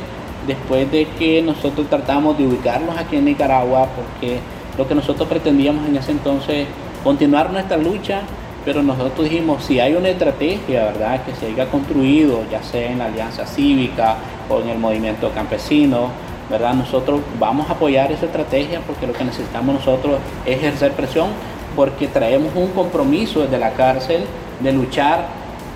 después 0.48 0.90
de 0.92 1.06
que 1.20 1.42
nosotros 1.42 1.88
tratamos 1.90 2.38
de 2.38 2.48
ubicarnos 2.48 2.98
aquí 2.98 3.18
en 3.18 3.26
Nicaragua, 3.26 3.88
porque 3.96 4.40
lo 4.78 4.88
que 4.88 4.96
nosotros 4.96 5.28
pretendíamos 5.28 5.88
en 5.88 5.98
ese 5.98 6.12
entonces, 6.12 6.68
continuar 7.04 7.52
nuestra 7.52 7.78
lucha, 7.78 8.22
pero 8.66 8.82
nosotros 8.84 9.30
dijimos, 9.30 9.64
si 9.64 9.80
hay 9.80 9.94
una 9.94 10.10
estrategia, 10.10 10.86
¿verdad?, 10.86 11.24
que 11.24 11.34
se 11.36 11.48
haya 11.48 11.70
construido, 11.70 12.42
ya 12.52 12.62
sea 12.64 12.92
en 12.92 13.00
la 13.00 13.06
Alianza 13.06 13.46
Cívica 13.46 14.16
o 14.50 14.60
en 14.60 14.70
el 14.70 14.80
movimiento 14.80 15.32
campesino, 15.32 16.10
¿verdad? 16.50 16.74
Nosotros 16.74 17.22
vamos 17.40 17.70
a 17.70 17.74
apoyar 17.74 18.12
esa 18.12 18.26
estrategia 18.26 18.82
porque 18.86 19.08
lo 19.08 19.14
que 19.14 19.24
necesitamos 19.24 19.76
nosotros 19.76 20.20
es 20.46 20.58
ejercer 20.58 20.92
presión 20.94 21.30
porque 21.76 22.08
traemos 22.08 22.54
un 22.56 22.70
compromiso 22.70 23.42
desde 23.42 23.58
la 23.58 23.72
cárcel 23.72 24.24
de 24.60 24.72
luchar 24.74 25.28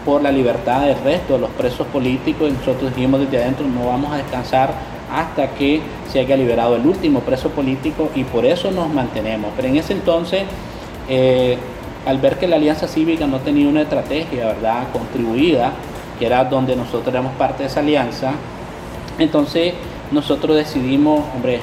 por 0.05 0.21
la 0.21 0.31
libertad 0.31 0.81
del 0.81 0.97
resto 1.03 1.33
de 1.33 1.39
los 1.39 1.49
presos 1.51 1.85
políticos 1.87 2.49
y 2.49 2.53
nosotros 2.53 2.95
dijimos 2.95 3.19
desde 3.19 3.41
adentro 3.41 3.65
no 3.67 3.87
vamos 3.87 4.11
a 4.11 4.17
descansar 4.17 4.73
hasta 5.13 5.49
que 5.51 5.81
se 6.09 6.19
haya 6.19 6.37
liberado 6.37 6.75
el 6.75 6.85
último 6.85 7.19
preso 7.19 7.49
político 7.49 8.09
y 8.15 8.23
por 8.23 8.45
eso 8.45 8.71
nos 8.71 8.89
mantenemos. 8.93 9.51
Pero 9.55 9.67
en 9.67 9.75
ese 9.77 9.93
entonces, 9.93 10.43
eh, 11.09 11.57
al 12.05 12.17
ver 12.19 12.39
que 12.39 12.47
la 12.47 12.55
Alianza 12.55 12.87
Cívica 12.87 13.27
no 13.27 13.39
tenía 13.39 13.67
una 13.67 13.81
estrategia, 13.81 14.47
¿verdad?, 14.47 14.87
contribuida, 14.93 15.73
que 16.17 16.25
era 16.25 16.43
donde 16.45 16.75
nosotros 16.75 17.09
éramos 17.09 17.33
parte 17.33 17.63
de 17.63 17.69
esa 17.69 17.81
alianza, 17.81 18.31
entonces 19.19 19.73
nosotros 20.11 20.55
decidimos, 20.55 21.21
hombre, 21.35 21.59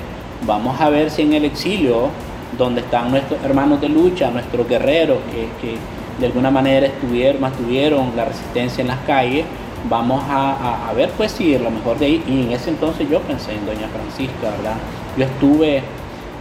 vamos 0.46 0.80
a 0.80 0.90
ver 0.90 1.10
si 1.10 1.22
en 1.22 1.32
el 1.32 1.44
exilio, 1.44 2.08
donde 2.56 2.80
están 2.80 3.10
nuestros 3.10 3.42
hermanos 3.44 3.80
de 3.80 3.88
lucha, 3.88 4.30
nuestros 4.30 4.68
guerreros, 4.68 5.18
que, 5.32 5.66
que 5.66 5.76
de 6.18 6.26
alguna 6.26 6.50
manera 6.50 6.86
estuvieron, 6.86 7.40
mantuvieron 7.40 8.12
la 8.16 8.24
resistencia 8.24 8.82
en 8.82 8.88
las 8.88 8.98
calles, 9.00 9.44
vamos 9.88 10.22
a, 10.28 10.92
ver 10.96 11.10
pues 11.16 11.32
si 11.32 11.56
lo 11.58 11.70
mejor 11.70 11.98
de 11.98 12.06
ahí. 12.06 12.24
Y 12.26 12.42
en 12.42 12.52
ese 12.52 12.70
entonces 12.70 13.08
yo 13.08 13.20
pensé 13.20 13.52
en 13.52 13.64
Doña 13.66 13.88
Francisca, 13.88 14.50
¿verdad? 14.50 14.76
Yo 15.16 15.24
estuve 15.24 15.82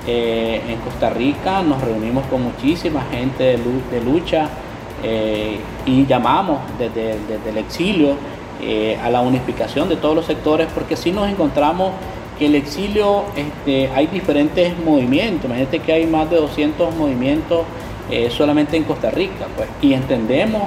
eh, 0.08 0.62
en 0.68 0.78
Costa 0.80 1.10
Rica, 1.10 1.62
nos 1.62 1.82
reunimos 1.82 2.26
con 2.28 2.44
muchísima 2.44 3.04
gente 3.12 3.58
de 3.58 4.02
lucha 4.02 4.50
eh, 5.04 5.60
y 5.86 6.06
llamamos 6.06 6.60
desde, 6.80 7.20
desde 7.28 7.50
el 7.50 7.58
exilio 7.58 8.16
eh, 8.60 8.98
a 9.04 9.12
la 9.12 9.22
unificación 9.22 9.88
de 9.88 9.98
todos 9.98 10.16
los 10.16 10.26
sectores, 10.26 10.68
porque 10.74 10.96
si 10.96 11.12
nos 11.12 11.30
encontramos 11.30 11.92
que 12.40 12.48
el 12.48 12.56
exilio 12.56 13.26
este, 13.36 13.90
hay 13.94 14.08
diferentes 14.08 14.74
movimientos, 14.80 15.46
imagínate 15.46 15.80
que 15.80 15.94
hay 15.94 16.08
más 16.08 16.28
de 16.32 16.38
200 16.38 16.96
movimientos 16.96 17.62
eh, 18.10 18.30
solamente 18.30 18.78
en 18.78 18.84
Costa 18.84 19.12
Rica, 19.12 19.46
pues, 19.56 19.68
y 19.82 19.94
entendemos 19.94 20.64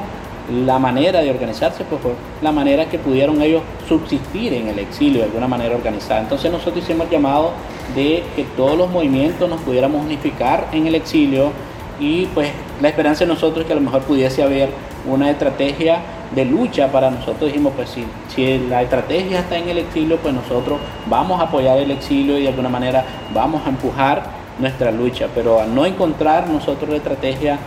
la 0.51 0.79
manera 0.79 1.21
de 1.21 1.31
organizarse 1.31 1.85
pues 1.85 2.01
la 2.43 2.51
manera 2.51 2.87
que 2.87 2.99
pudieron 2.99 3.41
ellos 3.41 3.63
subsistir 3.89 4.53
en 4.53 4.69
el 4.69 4.79
exilio 4.79 5.21
de 5.21 5.27
alguna 5.27 5.47
manera 5.47 5.77
organizada. 5.77 6.21
Entonces 6.21 6.51
nosotros 6.51 6.83
hicimos 6.83 7.07
el 7.07 7.13
llamado 7.13 7.53
de 7.95 8.25
que 8.35 8.45
todos 8.57 8.77
los 8.77 8.91
movimientos 8.91 9.49
nos 9.49 9.61
pudiéramos 9.61 10.05
unificar 10.05 10.69
en 10.73 10.87
el 10.87 10.95
exilio 10.95 11.53
y 12.01 12.27
pues 12.27 12.51
la 12.81 12.89
esperanza 12.89 13.25
de 13.25 13.29
nosotros 13.29 13.61
es 13.61 13.67
que 13.67 13.73
a 13.73 13.77
lo 13.77 13.83
mejor 13.83 14.03
pudiese 14.03 14.43
haber 14.43 14.71
una 15.07 15.31
estrategia 15.31 16.01
de 16.35 16.45
lucha 16.45 16.91
para 16.91 17.11
nosotros 17.11 17.51
dijimos 17.51 17.73
pues 17.75 17.91
si, 17.91 18.05
si 18.35 18.59
la 18.69 18.83
estrategia 18.83 19.41
está 19.41 19.59
en 19.59 19.69
el 19.69 19.79
exilio 19.79 20.17
pues 20.17 20.33
nosotros 20.33 20.79
vamos 21.09 21.41
a 21.41 21.45
apoyar 21.45 21.79
el 21.79 21.91
exilio 21.91 22.39
y 22.39 22.43
de 22.43 22.49
alguna 22.49 22.69
manera 22.69 23.05
vamos 23.35 23.67
a 23.67 23.71
empujar 23.71 24.40
nuestra 24.59 24.91
lucha 24.91 25.29
pero 25.35 25.61
al 25.61 25.75
no 25.75 25.87
encontrar 25.87 26.49
nosotros 26.49 26.91
la 26.91 26.97
estrategia 26.97 27.59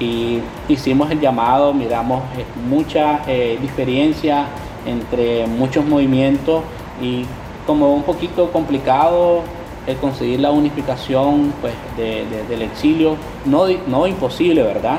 y 0.00 0.40
hicimos 0.68 1.10
el 1.10 1.20
llamado, 1.20 1.74
miramos 1.74 2.22
eh, 2.36 2.44
mucha 2.68 3.22
eh, 3.26 3.58
diferencia 3.60 4.46
entre 4.86 5.46
muchos 5.46 5.84
movimientos 5.84 6.62
y 7.02 7.24
como 7.66 7.92
un 7.92 8.02
poquito 8.02 8.50
complicado 8.52 9.42
el 9.86 9.96
conseguir 9.96 10.40
la 10.40 10.50
unificación 10.50 11.52
pues, 11.60 11.72
del 11.96 12.62
exilio, 12.62 13.16
no, 13.46 13.64
no 13.86 14.06
imposible, 14.06 14.62
¿verdad? 14.62 14.98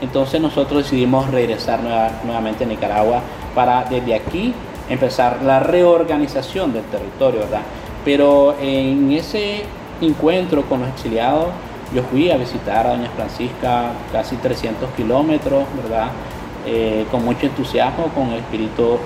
Entonces 0.00 0.40
nosotros 0.40 0.84
decidimos 0.84 1.30
regresar 1.30 1.80
nuevamente 2.24 2.64
a 2.64 2.66
Nicaragua 2.66 3.22
para 3.54 3.84
desde 3.84 4.14
aquí 4.14 4.54
empezar 4.88 5.40
la 5.42 5.60
reorganización 5.60 6.72
del 6.72 6.84
territorio, 6.84 7.40
¿verdad? 7.40 7.62
Pero 8.04 8.56
en 8.60 9.10
ese 9.12 9.64
encuentro 10.06 10.62
con 10.62 10.80
los 10.80 10.88
exiliados, 10.90 11.48
yo 11.94 12.02
fui 12.04 12.30
a 12.30 12.36
visitar 12.36 12.86
a 12.86 12.90
Doña 12.90 13.10
Francisca 13.10 13.92
casi 14.12 14.36
300 14.36 14.90
kilómetros, 14.90 15.64
¿verdad? 15.82 16.08
Eh, 16.66 17.04
con 17.10 17.24
mucho 17.24 17.46
entusiasmo, 17.46 18.06
con 18.14 18.28
el 18.28 18.40
espíritu 18.40 18.98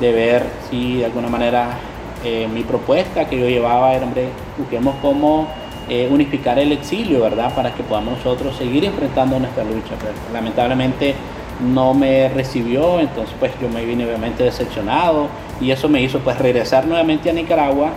de 0.00 0.12
ver 0.12 0.46
si 0.68 0.98
de 0.98 1.04
alguna 1.06 1.28
manera 1.28 1.78
eh, 2.24 2.48
mi 2.52 2.62
propuesta 2.62 3.28
que 3.28 3.38
yo 3.38 3.48
llevaba 3.48 3.94
era, 3.94 4.04
hombre, 4.04 4.28
busquemos 4.58 4.94
cómo 5.02 5.48
eh, 5.88 6.08
unificar 6.10 6.58
el 6.58 6.72
exilio, 6.72 7.20
¿verdad? 7.20 7.54
Para 7.54 7.74
que 7.74 7.82
podamos 7.82 8.18
nosotros 8.18 8.56
seguir 8.56 8.84
enfrentando 8.84 9.38
nuestra 9.38 9.64
lucha. 9.64 9.94
Lamentablemente 10.32 11.14
no 11.60 11.94
me 11.94 12.28
recibió, 12.28 12.98
entonces 12.98 13.34
pues 13.38 13.52
yo 13.60 13.68
me 13.68 13.84
vine 13.84 14.04
obviamente 14.04 14.42
decepcionado 14.42 15.28
y 15.60 15.70
eso 15.70 15.88
me 15.88 16.00
hizo 16.00 16.18
pues 16.20 16.38
regresar 16.38 16.86
nuevamente 16.86 17.30
a 17.30 17.32
Nicaragua 17.32 17.90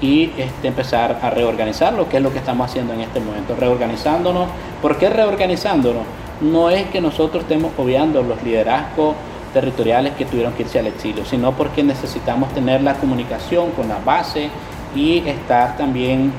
y 0.00 0.30
este, 0.36 0.68
empezar 0.68 1.18
a 1.22 1.30
reorganizar 1.30 1.92
lo 1.92 2.08
que 2.08 2.18
es 2.18 2.22
lo 2.22 2.32
que 2.32 2.38
estamos 2.38 2.68
haciendo 2.68 2.92
en 2.92 3.00
este 3.00 3.20
momento, 3.20 3.54
reorganizándonos. 3.56 4.48
¿Por 4.82 4.98
qué 4.98 5.08
reorganizándonos? 5.08 6.02
No 6.40 6.70
es 6.70 6.86
que 6.88 7.00
nosotros 7.00 7.44
estemos 7.44 7.72
obviando 7.78 8.22
los 8.22 8.42
liderazgos 8.42 9.14
territoriales 9.54 10.14
que 10.14 10.26
tuvieron 10.26 10.52
que 10.52 10.64
irse 10.64 10.78
al 10.78 10.86
exilio, 10.86 11.24
sino 11.24 11.52
porque 11.52 11.82
necesitamos 11.82 12.52
tener 12.52 12.82
la 12.82 12.94
comunicación 12.94 13.70
con 13.70 13.88
la 13.88 13.98
base 14.04 14.50
y 14.94 15.18
estar 15.26 15.76
también 15.78 16.32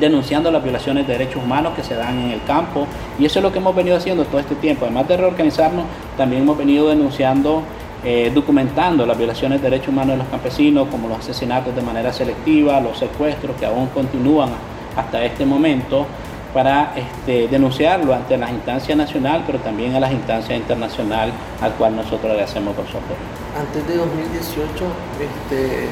denunciando 0.00 0.50
las 0.50 0.62
violaciones 0.62 1.06
de 1.06 1.12
derechos 1.12 1.42
humanos 1.42 1.74
que 1.76 1.84
se 1.84 1.94
dan 1.94 2.18
en 2.18 2.30
el 2.30 2.42
campo. 2.44 2.86
Y 3.18 3.26
eso 3.26 3.38
es 3.38 3.42
lo 3.44 3.52
que 3.52 3.58
hemos 3.58 3.76
venido 3.76 3.96
haciendo 3.96 4.24
todo 4.24 4.40
este 4.40 4.54
tiempo. 4.56 4.86
Además 4.86 5.06
de 5.06 5.16
reorganizarnos, 5.16 5.84
también 6.16 6.42
hemos 6.42 6.58
venido 6.58 6.88
denunciando 6.88 7.62
eh, 8.04 8.32
documentando 8.34 9.06
las 9.06 9.16
violaciones 9.16 9.62
de 9.62 9.70
derechos 9.70 9.88
humanos 9.88 10.12
de 10.12 10.16
los 10.18 10.28
campesinos, 10.28 10.88
como 10.88 11.08
los 11.08 11.18
asesinatos 11.18 11.74
de 11.74 11.82
manera 11.82 12.12
selectiva, 12.12 12.80
los 12.80 12.98
secuestros 12.98 13.54
que 13.56 13.66
aún 13.66 13.86
continúan 13.88 14.50
hasta 14.96 15.24
este 15.24 15.46
momento, 15.46 16.06
para 16.52 16.92
este, 16.96 17.48
denunciarlo 17.48 18.12
ante 18.12 18.36
las 18.36 18.50
instancias 18.50 18.96
nacionales, 18.96 19.44
pero 19.46 19.58
también 19.60 19.94
a 19.94 20.00
las 20.00 20.12
instancias 20.12 20.58
internacionales 20.58 21.34
al 21.60 21.72
cual 21.72 21.96
nosotros 21.96 22.36
le 22.36 22.42
hacemos 22.42 22.74
con 22.74 22.84
soporte. 22.86 23.14
Antes 23.58 23.86
de 23.88 23.96
2018 23.96 24.84
este, 25.20 25.88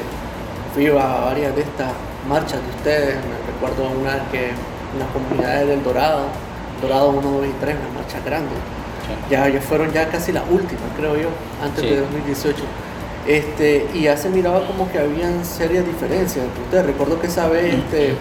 fui 0.75 0.87
a 0.87 1.21
varias 1.25 1.55
de 1.55 1.61
estas 1.61 1.91
marchas 2.27 2.59
de 2.61 2.69
ustedes, 2.69 3.15
me 3.15 3.53
recuerdo 3.53 3.89
una 3.99 4.29
que 4.31 4.49
en 4.49 4.99
las 4.99 5.07
comunidades 5.09 5.67
del 5.67 5.83
Dorado, 5.83 6.25
Dorado 6.81 7.09
1, 7.09 7.21
2 7.21 7.47
y 7.47 7.53
3, 7.59 7.75
una 7.75 7.99
marcha 8.01 8.19
grande 8.23 8.80
ya, 9.29 9.49
ya 9.49 9.61
fueron 9.61 9.91
ya 9.91 10.07
casi 10.09 10.31
las 10.31 10.43
últimas, 10.49 10.83
creo 10.97 11.15
yo, 11.15 11.29
antes 11.63 11.83
de 11.83 11.99
2018. 11.99 12.63
Este, 13.27 13.87
y 13.93 14.01
ya 14.03 14.17
se 14.17 14.29
miraba 14.29 14.65
como 14.65 14.91
que 14.91 14.97
habían 14.97 15.45
serias 15.45 15.85
diferencias 15.85 16.45
entre 16.45 16.63
ustedes. 16.63 16.85
Recuerdo 16.87 17.19
que 17.19 17.27
esa 17.27 17.47
vez 17.47 17.75
este, 17.75 18.15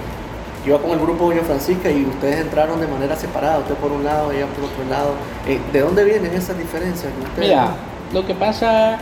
iba 0.66 0.78
con 0.78 0.90
el 0.90 0.98
grupo 0.98 1.26
Doña 1.26 1.42
Francisca 1.42 1.90
y 1.90 2.04
ustedes 2.04 2.40
entraron 2.40 2.80
de 2.80 2.86
manera 2.86 3.16
separada, 3.16 3.58
usted 3.58 3.74
por 3.76 3.92
un 3.92 4.04
lado, 4.04 4.30
ella 4.30 4.46
por 4.46 4.64
otro 4.64 4.84
lado. 4.90 5.14
Eh, 5.46 5.58
¿De 5.72 5.80
dónde 5.80 6.04
vienen 6.04 6.32
esas 6.34 6.58
diferencias? 6.58 7.12
Mira, 7.38 7.70
lo 8.12 8.26
que 8.26 8.34
pasa 8.34 8.98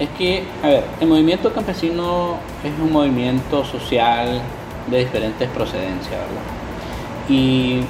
es 0.00 0.08
que, 0.10 0.44
a 0.62 0.66
ver, 0.66 0.84
el 1.00 1.08
movimiento 1.08 1.52
campesino 1.52 2.36
es 2.64 2.72
un 2.80 2.92
movimiento 2.92 3.64
social 3.64 4.40
de 4.88 4.98
diferentes 4.98 5.48
procedencias, 5.50 6.10
¿verdad? 6.10 7.28
Y 7.28 7.82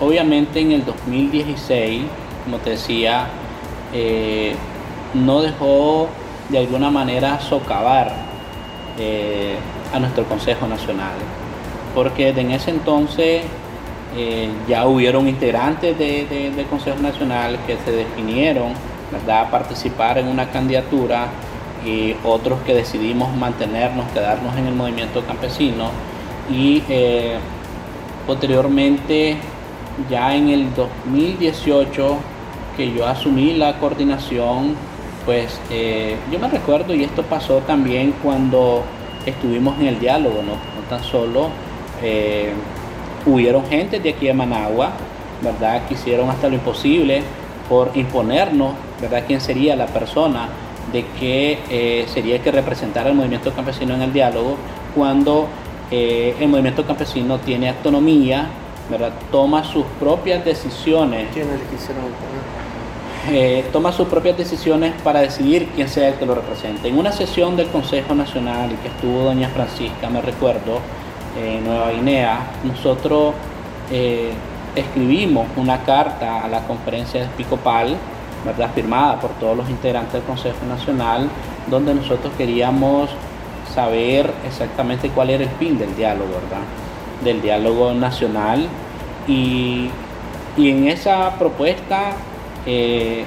obviamente 0.00 0.60
en 0.60 0.72
el 0.72 0.84
2016 0.84 2.02
como 2.46 2.58
te 2.58 2.70
decía, 2.70 3.26
eh, 3.92 4.54
no 5.14 5.42
dejó 5.42 6.08
de 6.48 6.58
alguna 6.58 6.90
manera 6.90 7.40
socavar 7.40 8.12
eh, 9.00 9.56
a 9.92 9.98
nuestro 9.98 10.24
Consejo 10.26 10.68
Nacional, 10.68 11.16
porque 11.92 12.28
en 12.28 12.52
ese 12.52 12.70
entonces 12.70 13.42
eh, 14.16 14.48
ya 14.68 14.86
hubieron 14.86 15.26
integrantes 15.26 15.98
del 15.98 16.66
Consejo 16.70 17.02
Nacional 17.02 17.58
que 17.66 17.76
se 17.84 17.90
definieron 17.90 18.74
a 19.28 19.50
participar 19.50 20.18
en 20.18 20.28
una 20.28 20.48
candidatura 20.48 21.26
y 21.84 22.14
otros 22.24 22.60
que 22.60 22.74
decidimos 22.74 23.36
mantenernos, 23.36 24.06
quedarnos 24.12 24.56
en 24.56 24.68
el 24.68 24.74
movimiento 24.74 25.24
campesino. 25.26 25.90
Y 26.48 26.80
posteriormente 28.24 29.36
ya 30.08 30.34
en 30.34 30.48
el 30.48 30.74
2018 30.74 32.35
que 32.76 32.92
yo 32.92 33.06
asumí 33.06 33.54
la 33.54 33.78
coordinación, 33.78 34.74
pues 35.24 35.60
eh, 35.70 36.16
yo 36.30 36.38
me 36.38 36.48
recuerdo, 36.48 36.94
y 36.94 37.04
esto 37.04 37.22
pasó 37.22 37.58
también 37.58 38.14
cuando 38.22 38.84
estuvimos 39.24 39.78
en 39.80 39.86
el 39.86 39.98
diálogo, 39.98 40.42
no, 40.42 40.54
tan 40.88 41.02
solo 41.02 41.48
eh, 42.02 42.52
hubieron 43.24 43.66
gente 43.66 43.98
de 43.98 44.10
aquí 44.10 44.26
de 44.26 44.34
Managua, 44.34 44.92
¿verdad? 45.42 45.86
Que 45.88 45.94
hicieron 45.94 46.30
hasta 46.30 46.48
lo 46.48 46.54
imposible 46.54 47.22
por 47.68 47.90
imponernos, 47.94 48.74
¿verdad? 49.00 49.24
¿Quién 49.26 49.40
sería 49.40 49.74
la 49.74 49.86
persona 49.86 50.48
de 50.92 51.04
que 51.18 51.58
eh, 51.68 52.06
sería 52.06 52.40
que 52.40 52.52
representara 52.52 53.10
el 53.10 53.16
movimiento 53.16 53.52
campesino 53.52 53.94
en 53.94 54.02
el 54.02 54.12
diálogo 54.12 54.56
cuando 54.94 55.48
el 55.88 56.48
movimiento 56.48 56.84
campesino 56.84 57.38
tiene 57.38 57.68
autonomía, 57.68 58.48
¿verdad? 58.90 59.12
Toma 59.30 59.62
sus 59.62 59.84
propias 60.00 60.44
decisiones. 60.44 61.28
¿Quiénes 61.32 61.60
quisieron 61.70 62.06
imponer? 62.06 62.65
Eh, 63.28 63.64
toma 63.72 63.90
sus 63.90 64.06
propias 64.06 64.36
decisiones 64.36 64.92
para 65.02 65.20
decidir 65.20 65.68
quién 65.74 65.88
sea 65.88 66.08
el 66.08 66.14
que 66.14 66.24
lo 66.26 66.36
represente. 66.36 66.88
En 66.88 66.96
una 66.96 67.10
sesión 67.10 67.56
del 67.56 67.66
Consejo 67.68 68.14
Nacional 68.14 68.70
que 68.80 68.88
estuvo 68.88 69.24
doña 69.24 69.48
Francisca, 69.48 70.08
me 70.08 70.20
recuerdo, 70.20 70.78
en 71.36 71.64
Nueva 71.64 71.90
Guinea, 71.90 72.38
nosotros 72.62 73.34
eh, 73.90 74.30
escribimos 74.76 75.48
una 75.56 75.82
carta 75.82 76.44
a 76.44 76.48
la 76.48 76.60
conferencia 76.68 77.24
episcopal, 77.24 77.96
¿verdad? 78.44 78.70
firmada 78.72 79.20
por 79.20 79.30
todos 79.32 79.56
los 79.56 79.68
integrantes 79.68 80.12
del 80.12 80.22
Consejo 80.22 80.64
Nacional, 80.68 81.28
donde 81.66 81.94
nosotros 81.94 82.32
queríamos 82.38 83.10
saber 83.74 84.32
exactamente 84.46 85.10
cuál 85.10 85.30
era 85.30 85.42
el 85.42 85.50
fin 85.58 85.76
del 85.76 85.96
diálogo, 85.96 86.28
¿verdad? 86.28 86.64
Del 87.24 87.42
diálogo 87.42 87.92
nacional. 87.92 88.68
Y 89.26 89.90
en 90.56 90.86
esa 90.86 91.34
propuesta 91.38 92.12
eh, 92.66 93.24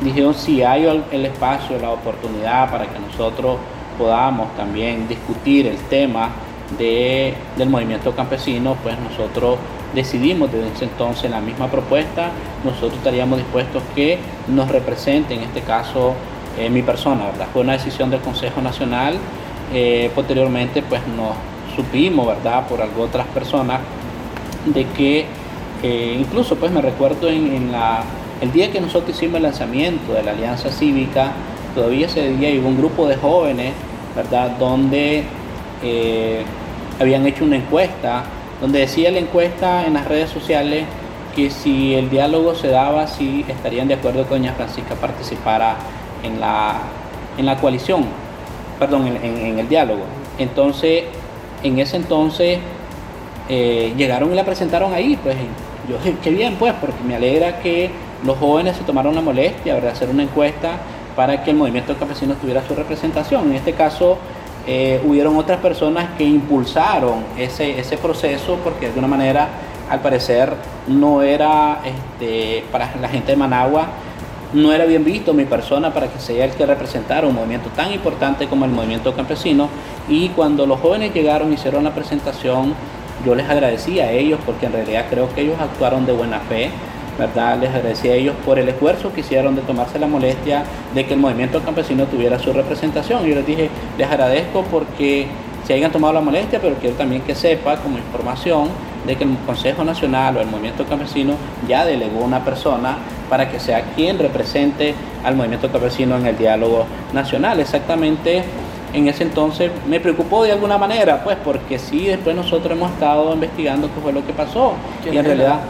dijeron 0.00 0.34
si 0.34 0.62
hay 0.62 0.86
el 1.10 1.26
espacio, 1.26 1.78
la 1.78 1.90
oportunidad 1.90 2.70
para 2.70 2.86
que 2.86 2.98
nosotros 2.98 3.58
podamos 3.96 4.54
también 4.56 5.06
discutir 5.06 5.66
el 5.68 5.78
tema 5.88 6.30
de, 6.78 7.34
del 7.56 7.68
movimiento 7.68 8.12
campesino, 8.12 8.76
pues 8.82 8.96
nosotros 8.98 9.56
decidimos 9.94 10.50
desde 10.50 10.68
ese 10.72 10.84
entonces 10.86 11.30
la 11.30 11.40
misma 11.40 11.68
propuesta, 11.68 12.30
nosotros 12.64 12.94
estaríamos 12.94 13.38
dispuestos 13.38 13.82
que 13.94 14.18
nos 14.48 14.68
represente, 14.68 15.34
en 15.34 15.42
este 15.42 15.60
caso 15.60 16.14
eh, 16.58 16.68
mi 16.68 16.82
persona, 16.82 17.26
¿verdad? 17.26 17.46
Fue 17.52 17.62
una 17.62 17.74
decisión 17.74 18.10
del 18.10 18.20
Consejo 18.20 18.60
Nacional, 18.60 19.14
eh, 19.72 20.10
posteriormente 20.14 20.82
pues 20.82 21.00
nos 21.06 21.36
supimos, 21.76 22.26
¿verdad? 22.26 22.66
Por 22.66 22.82
algo 22.82 23.04
otras 23.04 23.26
personas, 23.28 23.80
de 24.66 24.86
que 24.86 25.26
incluso 26.18 26.56
pues 26.56 26.72
me 26.72 26.80
recuerdo 26.80 27.28
en 27.28 27.70
la 27.70 28.02
el 28.40 28.52
día 28.52 28.70
que 28.70 28.80
nosotros 28.80 29.16
hicimos 29.16 29.36
el 29.36 29.44
lanzamiento 29.44 30.12
de 30.12 30.22
la 30.22 30.32
Alianza 30.32 30.70
Cívica, 30.70 31.32
todavía 31.74 32.06
ese 32.06 32.28
día 32.36 32.50
hubo 32.60 32.68
un 32.68 32.76
grupo 32.76 33.06
de 33.06 33.16
jóvenes, 33.16 33.72
¿verdad?, 34.14 34.50
donde 34.58 35.24
eh, 35.82 36.42
habían 37.00 37.26
hecho 37.26 37.44
una 37.44 37.56
encuesta, 37.56 38.24
donde 38.60 38.80
decía 38.80 39.10
la 39.10 39.18
encuesta 39.18 39.86
en 39.86 39.94
las 39.94 40.06
redes 40.06 40.30
sociales 40.30 40.84
que 41.34 41.50
si 41.50 41.94
el 41.94 42.10
diálogo 42.10 42.54
se 42.54 42.68
daba, 42.68 43.06
sí 43.06 43.44
estarían 43.48 43.88
de 43.88 43.94
acuerdo 43.94 44.24
que 44.24 44.30
doña 44.30 44.52
Francisca 44.52 44.94
participara 44.94 45.76
en 46.22 46.40
la, 46.40 46.82
en 47.36 47.46
la 47.46 47.56
coalición, 47.56 48.04
perdón, 48.78 49.08
en, 49.08 49.58
el 49.58 49.68
diálogo. 49.68 50.02
Entonces, 50.38 51.04
en 51.62 51.78
ese 51.78 51.96
entonces 51.96 52.58
eh, 53.48 53.92
llegaron 53.96 54.32
y 54.32 54.36
la 54.36 54.44
presentaron 54.44 54.94
ahí, 54.94 55.18
pues 55.22 55.36
yo, 55.88 55.96
qué 56.22 56.30
bien, 56.30 56.54
pues, 56.56 56.72
porque 56.80 57.02
me 57.04 57.16
alegra 57.16 57.58
que 57.60 57.90
los 58.24 58.38
jóvenes 58.38 58.76
se 58.76 58.84
tomaron 58.84 59.14
la 59.14 59.20
molestia 59.20 59.80
de 59.80 59.88
hacer 59.88 60.08
una 60.08 60.22
encuesta 60.22 60.78
para 61.14 61.42
que 61.44 61.50
el 61.50 61.56
movimiento 61.56 61.96
campesino 61.96 62.34
tuviera 62.34 62.66
su 62.66 62.74
representación. 62.74 63.50
En 63.50 63.54
este 63.54 63.72
caso, 63.74 64.18
eh, 64.66 65.00
hubieron 65.04 65.36
otras 65.36 65.60
personas 65.60 66.08
que 66.16 66.24
impulsaron 66.24 67.24
ese, 67.36 67.98
proceso 67.98 68.58
porque 68.64 68.80
de 68.80 68.86
alguna 68.88 69.08
manera, 69.08 69.48
al 69.90 70.00
parecer, 70.00 70.52
no 70.88 71.22
era 71.22 71.80
este, 71.84 72.64
para 72.72 72.90
la 73.00 73.08
gente 73.08 73.32
de 73.32 73.36
Managua, 73.36 73.88
no 74.54 74.72
era 74.72 74.84
bien 74.84 75.04
visto 75.04 75.34
mi 75.34 75.44
persona 75.44 75.92
para 75.92 76.08
que 76.08 76.18
sea 76.18 76.44
el 76.44 76.52
que 76.52 76.64
representara 76.64 77.26
un 77.26 77.34
movimiento 77.34 77.68
tan 77.70 77.92
importante 77.92 78.46
como 78.46 78.64
el 78.64 78.70
movimiento 78.70 79.14
campesino. 79.14 79.68
Y 80.08 80.28
cuando 80.30 80.64
los 80.64 80.80
jóvenes 80.80 81.12
llegaron, 81.12 81.52
hicieron 81.52 81.84
la 81.84 81.92
presentación, 81.92 82.74
yo 83.26 83.34
les 83.34 83.48
agradecí 83.48 84.00
a 84.00 84.10
ellos 84.12 84.38
porque 84.46 84.66
en 84.66 84.72
realidad 84.72 85.06
creo 85.10 85.32
que 85.34 85.42
ellos 85.42 85.56
actuaron 85.60 86.06
de 86.06 86.12
buena 86.12 86.40
fe 86.40 86.70
¿verdad? 87.18 87.58
Les 87.58 87.70
agradecía 87.70 88.12
a 88.12 88.14
ellos 88.16 88.34
por 88.44 88.58
el 88.58 88.68
esfuerzo 88.68 89.12
que 89.12 89.20
hicieron 89.20 89.54
de 89.56 89.62
tomarse 89.62 89.98
la 89.98 90.06
molestia 90.06 90.64
de 90.94 91.06
que 91.06 91.14
el 91.14 91.20
movimiento 91.20 91.60
campesino 91.62 92.04
tuviera 92.04 92.38
su 92.38 92.52
representación. 92.52 93.24
Yo 93.24 93.34
les 93.34 93.46
dije, 93.46 93.70
les 93.98 94.10
agradezco 94.10 94.64
porque 94.70 95.26
se 95.66 95.74
hayan 95.74 95.90
tomado 95.90 96.12
la 96.12 96.20
molestia, 96.20 96.60
pero 96.60 96.74
quiero 96.76 96.96
también 96.96 97.22
que 97.22 97.34
sepa 97.34 97.76
como 97.76 97.98
información 97.98 98.68
de 99.06 99.16
que 99.16 99.24
el 99.24 99.36
Consejo 99.46 99.84
Nacional 99.84 100.36
o 100.36 100.40
el 100.40 100.46
movimiento 100.46 100.84
campesino 100.86 101.34
ya 101.68 101.84
delegó 101.84 102.24
una 102.24 102.44
persona 102.44 102.98
para 103.28 103.50
que 103.50 103.58
sea 103.58 103.82
quien 103.94 104.18
represente 104.18 104.94
al 105.24 105.36
movimiento 105.36 105.70
campesino 105.70 106.16
en 106.16 106.26
el 106.26 106.36
diálogo 106.36 106.86
nacional. 107.12 107.60
Exactamente 107.60 108.44
en 108.94 109.08
ese 109.08 109.24
entonces 109.24 109.70
me 109.88 109.98
preocupó 110.00 110.44
de 110.44 110.52
alguna 110.52 110.78
manera, 110.78 111.22
pues 111.24 111.36
porque 111.44 111.78
sí, 111.78 112.06
después 112.06 112.34
nosotros 112.34 112.72
hemos 112.72 112.92
estado 112.92 113.34
investigando 113.34 113.88
qué 113.92 114.00
fue 114.00 114.12
lo 114.12 114.24
que 114.24 114.32
pasó 114.32 114.74
y 115.04 115.16
en 115.16 115.24
realidad 115.24 115.60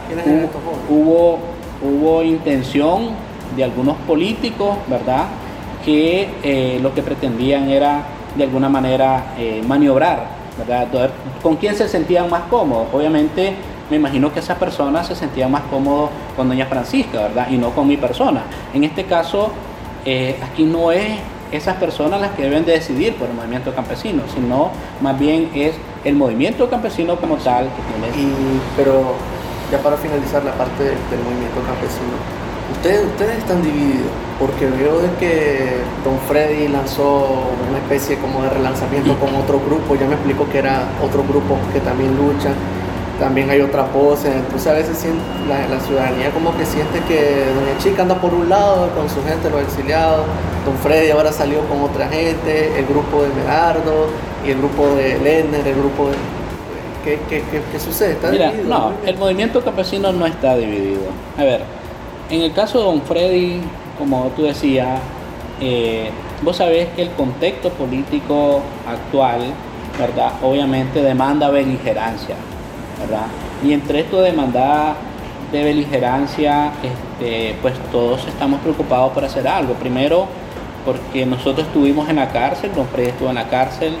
hubo, 0.89 1.39
hubo, 1.81 2.23
intención 2.23 3.09
de 3.55 3.63
algunos 3.63 3.97
políticos, 4.07 4.77
¿verdad? 4.87 5.25
Que 5.83 6.29
eh, 6.43 6.79
lo 6.81 6.93
que 6.93 7.01
pretendían 7.01 7.69
era 7.69 8.03
de 8.35 8.43
alguna 8.43 8.69
manera 8.69 9.33
eh, 9.39 9.63
maniobrar, 9.67 10.27
¿verdad? 10.59 11.09
¿Con 11.41 11.55
quién 11.55 11.75
se 11.75 11.87
sentían 11.87 12.29
más 12.29 12.43
cómodos? 12.43 12.87
Obviamente 12.93 13.55
me 13.89 13.97
imagino 13.97 14.31
que 14.31 14.39
esas 14.39 14.57
personas 14.57 15.07
se 15.07 15.15
sentían 15.15 15.51
más 15.51 15.63
cómodos 15.63 16.09
con 16.35 16.47
doña 16.47 16.65
Francisca, 16.67 17.21
¿verdad? 17.21 17.47
Y 17.49 17.57
no 17.57 17.71
con 17.71 17.87
mi 17.87 17.97
persona. 17.97 18.43
En 18.73 18.83
este 18.83 19.05
caso, 19.05 19.51
eh, 20.05 20.37
aquí 20.43 20.63
no 20.63 20.91
es 20.91 21.19
esas 21.51 21.75
personas 21.77 22.21
las 22.21 22.31
que 22.31 22.43
deben 22.43 22.65
de 22.65 22.73
decidir 22.73 23.15
por 23.15 23.29
el 23.29 23.35
movimiento 23.35 23.73
campesino, 23.73 24.23
sino 24.33 24.71
más 25.01 25.17
bien 25.19 25.49
es 25.53 25.75
el 26.03 26.15
movimiento 26.15 26.69
campesino 26.69 27.15
como 27.17 27.37
tal 27.37 27.65
que 27.65 27.81
tiene. 27.91 28.27
Y, 28.27 28.59
pero 28.75 29.15
ya 29.71 29.79
para 29.79 29.97
finalizar 29.97 30.43
la 30.43 30.53
parte 30.53 30.83
del, 30.83 31.19
movimiento 31.23 31.61
campesino, 31.65 32.15
ustedes, 32.73 33.05
ustedes 33.05 33.37
están 33.37 33.61
divididos, 33.63 34.11
porque 34.39 34.65
veo 34.67 34.99
de 34.99 35.09
que 35.19 35.77
Don 36.03 36.19
Freddy 36.27 36.67
lanzó 36.67 37.49
una 37.69 37.77
especie 37.79 38.17
como 38.17 38.43
de 38.43 38.49
relanzamiento 38.49 39.17
con 39.19 39.35
otro 39.35 39.59
grupo, 39.59 39.95
ya 39.95 40.07
me 40.07 40.15
explicó 40.15 40.47
que 40.49 40.59
era 40.59 40.83
otro 41.03 41.23
grupo 41.23 41.57
que 41.73 41.79
también 41.79 42.15
lucha 42.15 42.51
también 43.19 43.49
hay 43.49 43.61
otra 43.61 43.85
pose. 43.85 44.27
Entonces 44.27 44.67
a 44.67 44.73
veces 44.73 45.05
la, 45.47 45.67
la, 45.67 45.79
ciudadanía 45.81 46.31
como 46.31 46.55
que 46.57 46.65
siente 46.65 46.99
que 47.07 47.45
Doña 47.53 47.77
Chica 47.79 48.01
anda 48.01 48.15
por 48.15 48.33
un 48.33 48.49
lado 48.49 48.89
con 48.95 49.09
su 49.09 49.23
gente, 49.23 49.49
los 49.49 49.61
exiliados, 49.61 50.25
Don 50.65 50.77
Freddy 50.77 51.11
ahora 51.11 51.31
salió 51.31 51.61
con 51.67 51.81
otra 51.81 52.07
gente, 52.07 52.77
el 52.77 52.85
grupo 52.85 53.23
de 53.23 53.29
Medardo 53.29 54.07
y 54.45 54.51
el 54.51 54.57
grupo 54.57 54.87
de 54.95 55.19
Lenner, 55.19 55.67
el 55.67 55.75
grupo 55.75 56.09
de... 56.09 56.15
¿Qué, 57.03 57.19
qué, 57.29 57.43
qué, 57.71 57.79
sucede? 57.79 58.13
¿Está 58.13 58.31
Mira, 58.31 58.51
No, 58.67 58.93
el 59.05 59.15
movimiento 59.17 59.63
campesino 59.63 60.11
no 60.11 60.25
está 60.25 60.57
dividido. 60.57 61.03
A 61.37 61.43
ver, 61.43 61.61
en 62.31 62.41
el 62.41 62.51
caso 62.51 62.79
de 62.79 62.85
Don 62.85 63.01
Freddy, 63.03 63.61
como 63.99 64.31
tú 64.35 64.41
decías, 64.41 64.99
eh, 65.61 66.09
vos 66.41 66.57
sabés 66.57 66.87
que 66.95 67.03
el 67.03 67.11
contexto 67.11 67.69
político 67.69 68.61
actual, 68.87 69.41
¿verdad? 69.99 70.31
Obviamente 70.41 71.03
demanda 71.03 71.51
beligerancia 71.51 72.35
y 73.63 73.73
entre 73.73 74.01
esto 74.01 74.21
de 74.21 74.31
demanda 74.31 74.95
de 75.51 75.63
beligerancia, 75.63 76.71
este, 76.83 77.55
pues 77.61 77.73
todos 77.91 78.25
estamos 78.27 78.59
preocupados 78.61 79.13
por 79.13 79.23
hacer 79.23 79.47
algo. 79.47 79.73
Primero, 79.73 80.27
porque 80.85 81.25
nosotros 81.25 81.67
estuvimos 81.67 82.09
en 82.09 82.17
la 82.17 82.29
cárcel, 82.29 82.71
Don 82.75 82.87
Freddy 82.87 83.09
estuvo 83.09 83.29
en 83.29 83.35
la 83.35 83.47
cárcel 83.47 83.95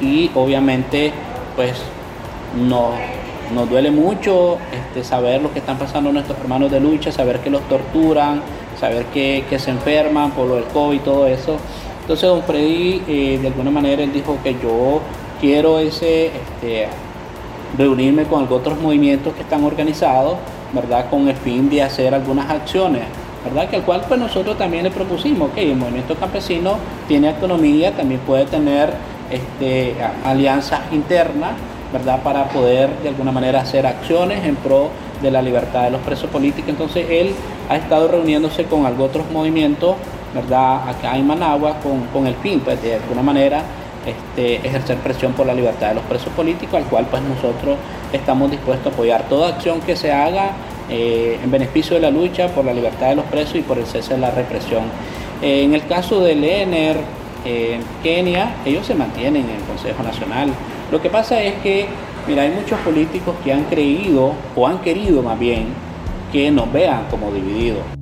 y 0.00 0.30
obviamente 0.34 1.12
pues 1.54 1.80
nos, 2.68 2.94
nos 3.54 3.68
duele 3.70 3.90
mucho 3.90 4.58
este, 4.72 5.04
saber 5.04 5.40
lo 5.40 5.52
que 5.52 5.60
están 5.60 5.78
pasando 5.78 6.12
nuestros 6.12 6.38
hermanos 6.38 6.70
de 6.70 6.80
lucha, 6.80 7.12
saber 7.12 7.40
que 7.40 7.50
los 7.50 7.62
torturan, 7.68 8.42
saber 8.78 9.06
que, 9.06 9.44
se 9.58 9.70
enferman 9.70 10.32
por 10.32 10.46
lo 10.46 10.56
del 10.56 10.64
COVID 10.64 10.96
y 10.96 11.00
todo 11.00 11.26
eso. 11.26 11.56
Entonces 12.02 12.28
don 12.28 12.42
Freddy 12.42 13.02
eh, 13.08 13.38
de 13.40 13.48
alguna 13.48 13.70
manera 13.70 14.02
él 14.02 14.12
dijo 14.12 14.38
que 14.42 14.54
yo 14.54 15.00
quiero 15.40 15.78
ese 15.78 16.26
este, 16.26 16.88
reunirme 17.76 18.24
con 18.24 18.46
otros 18.50 18.80
movimientos 18.80 19.34
que 19.34 19.42
están 19.42 19.64
organizados, 19.64 20.36
¿verdad? 20.72 21.08
Con 21.10 21.28
el 21.28 21.36
fin 21.36 21.68
de 21.68 21.82
hacer 21.82 22.14
algunas 22.14 22.50
acciones, 22.50 23.02
¿verdad? 23.44 23.68
Que 23.68 23.76
al 23.76 23.82
cual 23.82 24.02
pues 24.06 24.18
nosotros 24.18 24.56
también 24.58 24.84
le 24.84 24.90
propusimos, 24.90 25.50
que 25.50 25.70
el 25.70 25.76
movimiento 25.76 26.14
campesino 26.16 26.76
tiene 27.08 27.28
autonomía, 27.28 27.92
también 27.92 28.20
puede 28.20 28.46
tener 28.46 28.92
este, 29.30 29.94
alianzas 30.24 30.80
internas, 30.92 31.52
¿verdad? 31.92 32.22
Para 32.22 32.48
poder 32.48 32.90
de 33.02 33.08
alguna 33.08 33.32
manera 33.32 33.60
hacer 33.60 33.86
acciones 33.86 34.44
en 34.44 34.56
pro 34.56 34.90
de 35.22 35.30
la 35.30 35.42
libertad 35.42 35.84
de 35.84 35.90
los 35.90 36.00
presos 36.00 36.30
políticos. 36.30 36.68
Entonces 36.68 37.06
él 37.08 37.34
ha 37.68 37.76
estado 37.76 38.08
reuniéndose 38.08 38.64
con 38.64 38.84
otros 38.86 39.24
movimientos, 39.32 39.96
¿verdad? 40.34 40.88
Acá 40.88 41.16
en 41.16 41.26
Managua 41.26 41.76
con, 41.82 42.02
con 42.12 42.26
el 42.26 42.34
fin, 42.36 42.60
pues 42.60 42.82
de 42.82 42.94
alguna 42.96 43.22
manera 43.22 43.62
este, 44.06 44.56
ejercer 44.66 44.98
presión 44.98 45.32
por 45.32 45.46
la 45.46 45.54
libertad 45.54 45.88
de 45.88 45.96
los 45.96 46.04
presos 46.04 46.32
políticos, 46.34 46.74
al 46.74 46.84
cual 46.84 47.06
pues 47.10 47.22
nosotros 47.22 47.76
estamos 48.12 48.50
dispuestos 48.50 48.92
a 48.92 48.94
apoyar 48.94 49.28
toda 49.28 49.48
acción 49.48 49.80
que 49.80 49.96
se 49.96 50.12
haga 50.12 50.52
eh, 50.88 51.38
en 51.42 51.50
beneficio 51.50 51.96
de 51.96 52.02
la 52.02 52.10
lucha 52.10 52.48
por 52.48 52.64
la 52.64 52.72
libertad 52.72 53.08
de 53.08 53.16
los 53.16 53.24
presos 53.24 53.56
y 53.56 53.62
por 53.62 53.78
el 53.78 53.86
cese 53.86 54.14
de 54.14 54.20
la 54.20 54.30
represión. 54.30 54.84
Eh, 55.42 55.64
en 55.64 55.74
el 55.74 55.86
caso 55.86 56.20
del 56.20 56.44
ENER, 56.44 56.96
eh, 57.44 57.80
Kenia, 58.02 58.56
ellos 58.64 58.86
se 58.86 58.94
mantienen 58.94 59.44
en 59.44 59.56
el 59.56 59.62
Consejo 59.62 60.02
Nacional. 60.02 60.50
Lo 60.90 61.02
que 61.02 61.10
pasa 61.10 61.42
es 61.42 61.54
que, 61.62 61.86
mira, 62.28 62.42
hay 62.42 62.50
muchos 62.50 62.78
políticos 62.80 63.34
que 63.42 63.52
han 63.52 63.64
creído 63.64 64.32
o 64.54 64.66
han 64.66 64.78
querido 64.78 65.22
más 65.22 65.38
bien 65.38 65.66
que 66.32 66.50
nos 66.50 66.72
vean 66.72 67.06
como 67.10 67.32
divididos. 67.32 67.95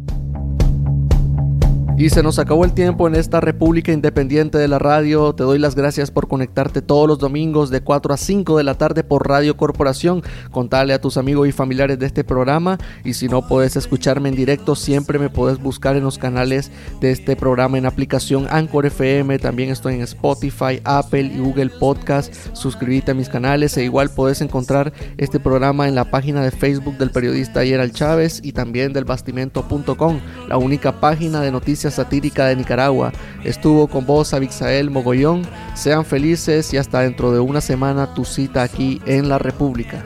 Y 1.96 2.10
se 2.10 2.24
nos 2.24 2.40
acabó 2.40 2.64
el 2.64 2.72
tiempo 2.72 3.06
en 3.06 3.14
esta 3.14 3.40
República 3.40 3.92
Independiente 3.92 4.58
de 4.58 4.66
la 4.66 4.80
Radio. 4.80 5.32
Te 5.32 5.44
doy 5.44 5.60
las 5.60 5.76
gracias 5.76 6.10
por 6.10 6.26
conectarte 6.26 6.82
todos 6.82 7.06
los 7.06 7.20
domingos 7.20 7.70
de 7.70 7.82
4 7.82 8.12
a 8.12 8.16
5 8.16 8.58
de 8.58 8.64
la 8.64 8.74
tarde 8.74 9.04
por 9.04 9.28
Radio 9.28 9.56
Corporación. 9.56 10.24
Contale 10.50 10.92
a 10.92 11.00
tus 11.00 11.16
amigos 11.16 11.46
y 11.46 11.52
familiares 11.52 12.00
de 12.00 12.06
este 12.06 12.24
programa. 12.24 12.78
Y 13.04 13.14
si 13.14 13.28
no 13.28 13.46
puedes 13.46 13.76
escucharme 13.76 14.28
en 14.28 14.34
directo, 14.34 14.74
siempre 14.74 15.20
me 15.20 15.30
puedes 15.30 15.62
buscar 15.62 15.94
en 15.94 16.02
los 16.02 16.18
canales 16.18 16.72
de 17.00 17.12
este 17.12 17.36
programa 17.36 17.78
en 17.78 17.86
aplicación 17.86 18.48
Anchor 18.50 18.86
FM. 18.86 19.38
También 19.38 19.70
estoy 19.70 19.94
en 19.94 20.02
Spotify, 20.02 20.80
Apple 20.82 21.30
y 21.32 21.38
Google 21.38 21.70
Podcast. 21.78 22.34
Suscríbete 22.54 23.12
a 23.12 23.14
mis 23.14 23.28
canales 23.28 23.76
e 23.76 23.84
igual 23.84 24.10
puedes 24.10 24.40
encontrar 24.40 24.92
este 25.16 25.38
programa 25.38 25.86
en 25.86 25.94
la 25.94 26.10
página 26.10 26.42
de 26.42 26.50
Facebook 26.50 26.98
del 26.98 27.12
periodista 27.12 27.62
Yeral 27.62 27.92
Chávez 27.92 28.40
y 28.42 28.50
también 28.50 28.92
del 28.92 29.04
bastimento.com, 29.04 30.20
la 30.48 30.56
única 30.56 31.00
página 31.00 31.40
de 31.40 31.52
noticias 31.52 31.83
satírica 31.90 32.46
de 32.46 32.56
Nicaragua. 32.56 33.12
Estuvo 33.42 33.88
con 33.88 34.06
vos 34.06 34.34
Abixael 34.34 34.90
Mogollón. 34.90 35.42
Sean 35.74 36.04
felices 36.04 36.72
y 36.72 36.76
hasta 36.76 37.00
dentro 37.00 37.32
de 37.32 37.40
una 37.40 37.60
semana 37.60 38.14
tu 38.14 38.24
cita 38.24 38.62
aquí 38.62 39.00
en 39.06 39.28
la 39.28 39.38
República. 39.38 40.04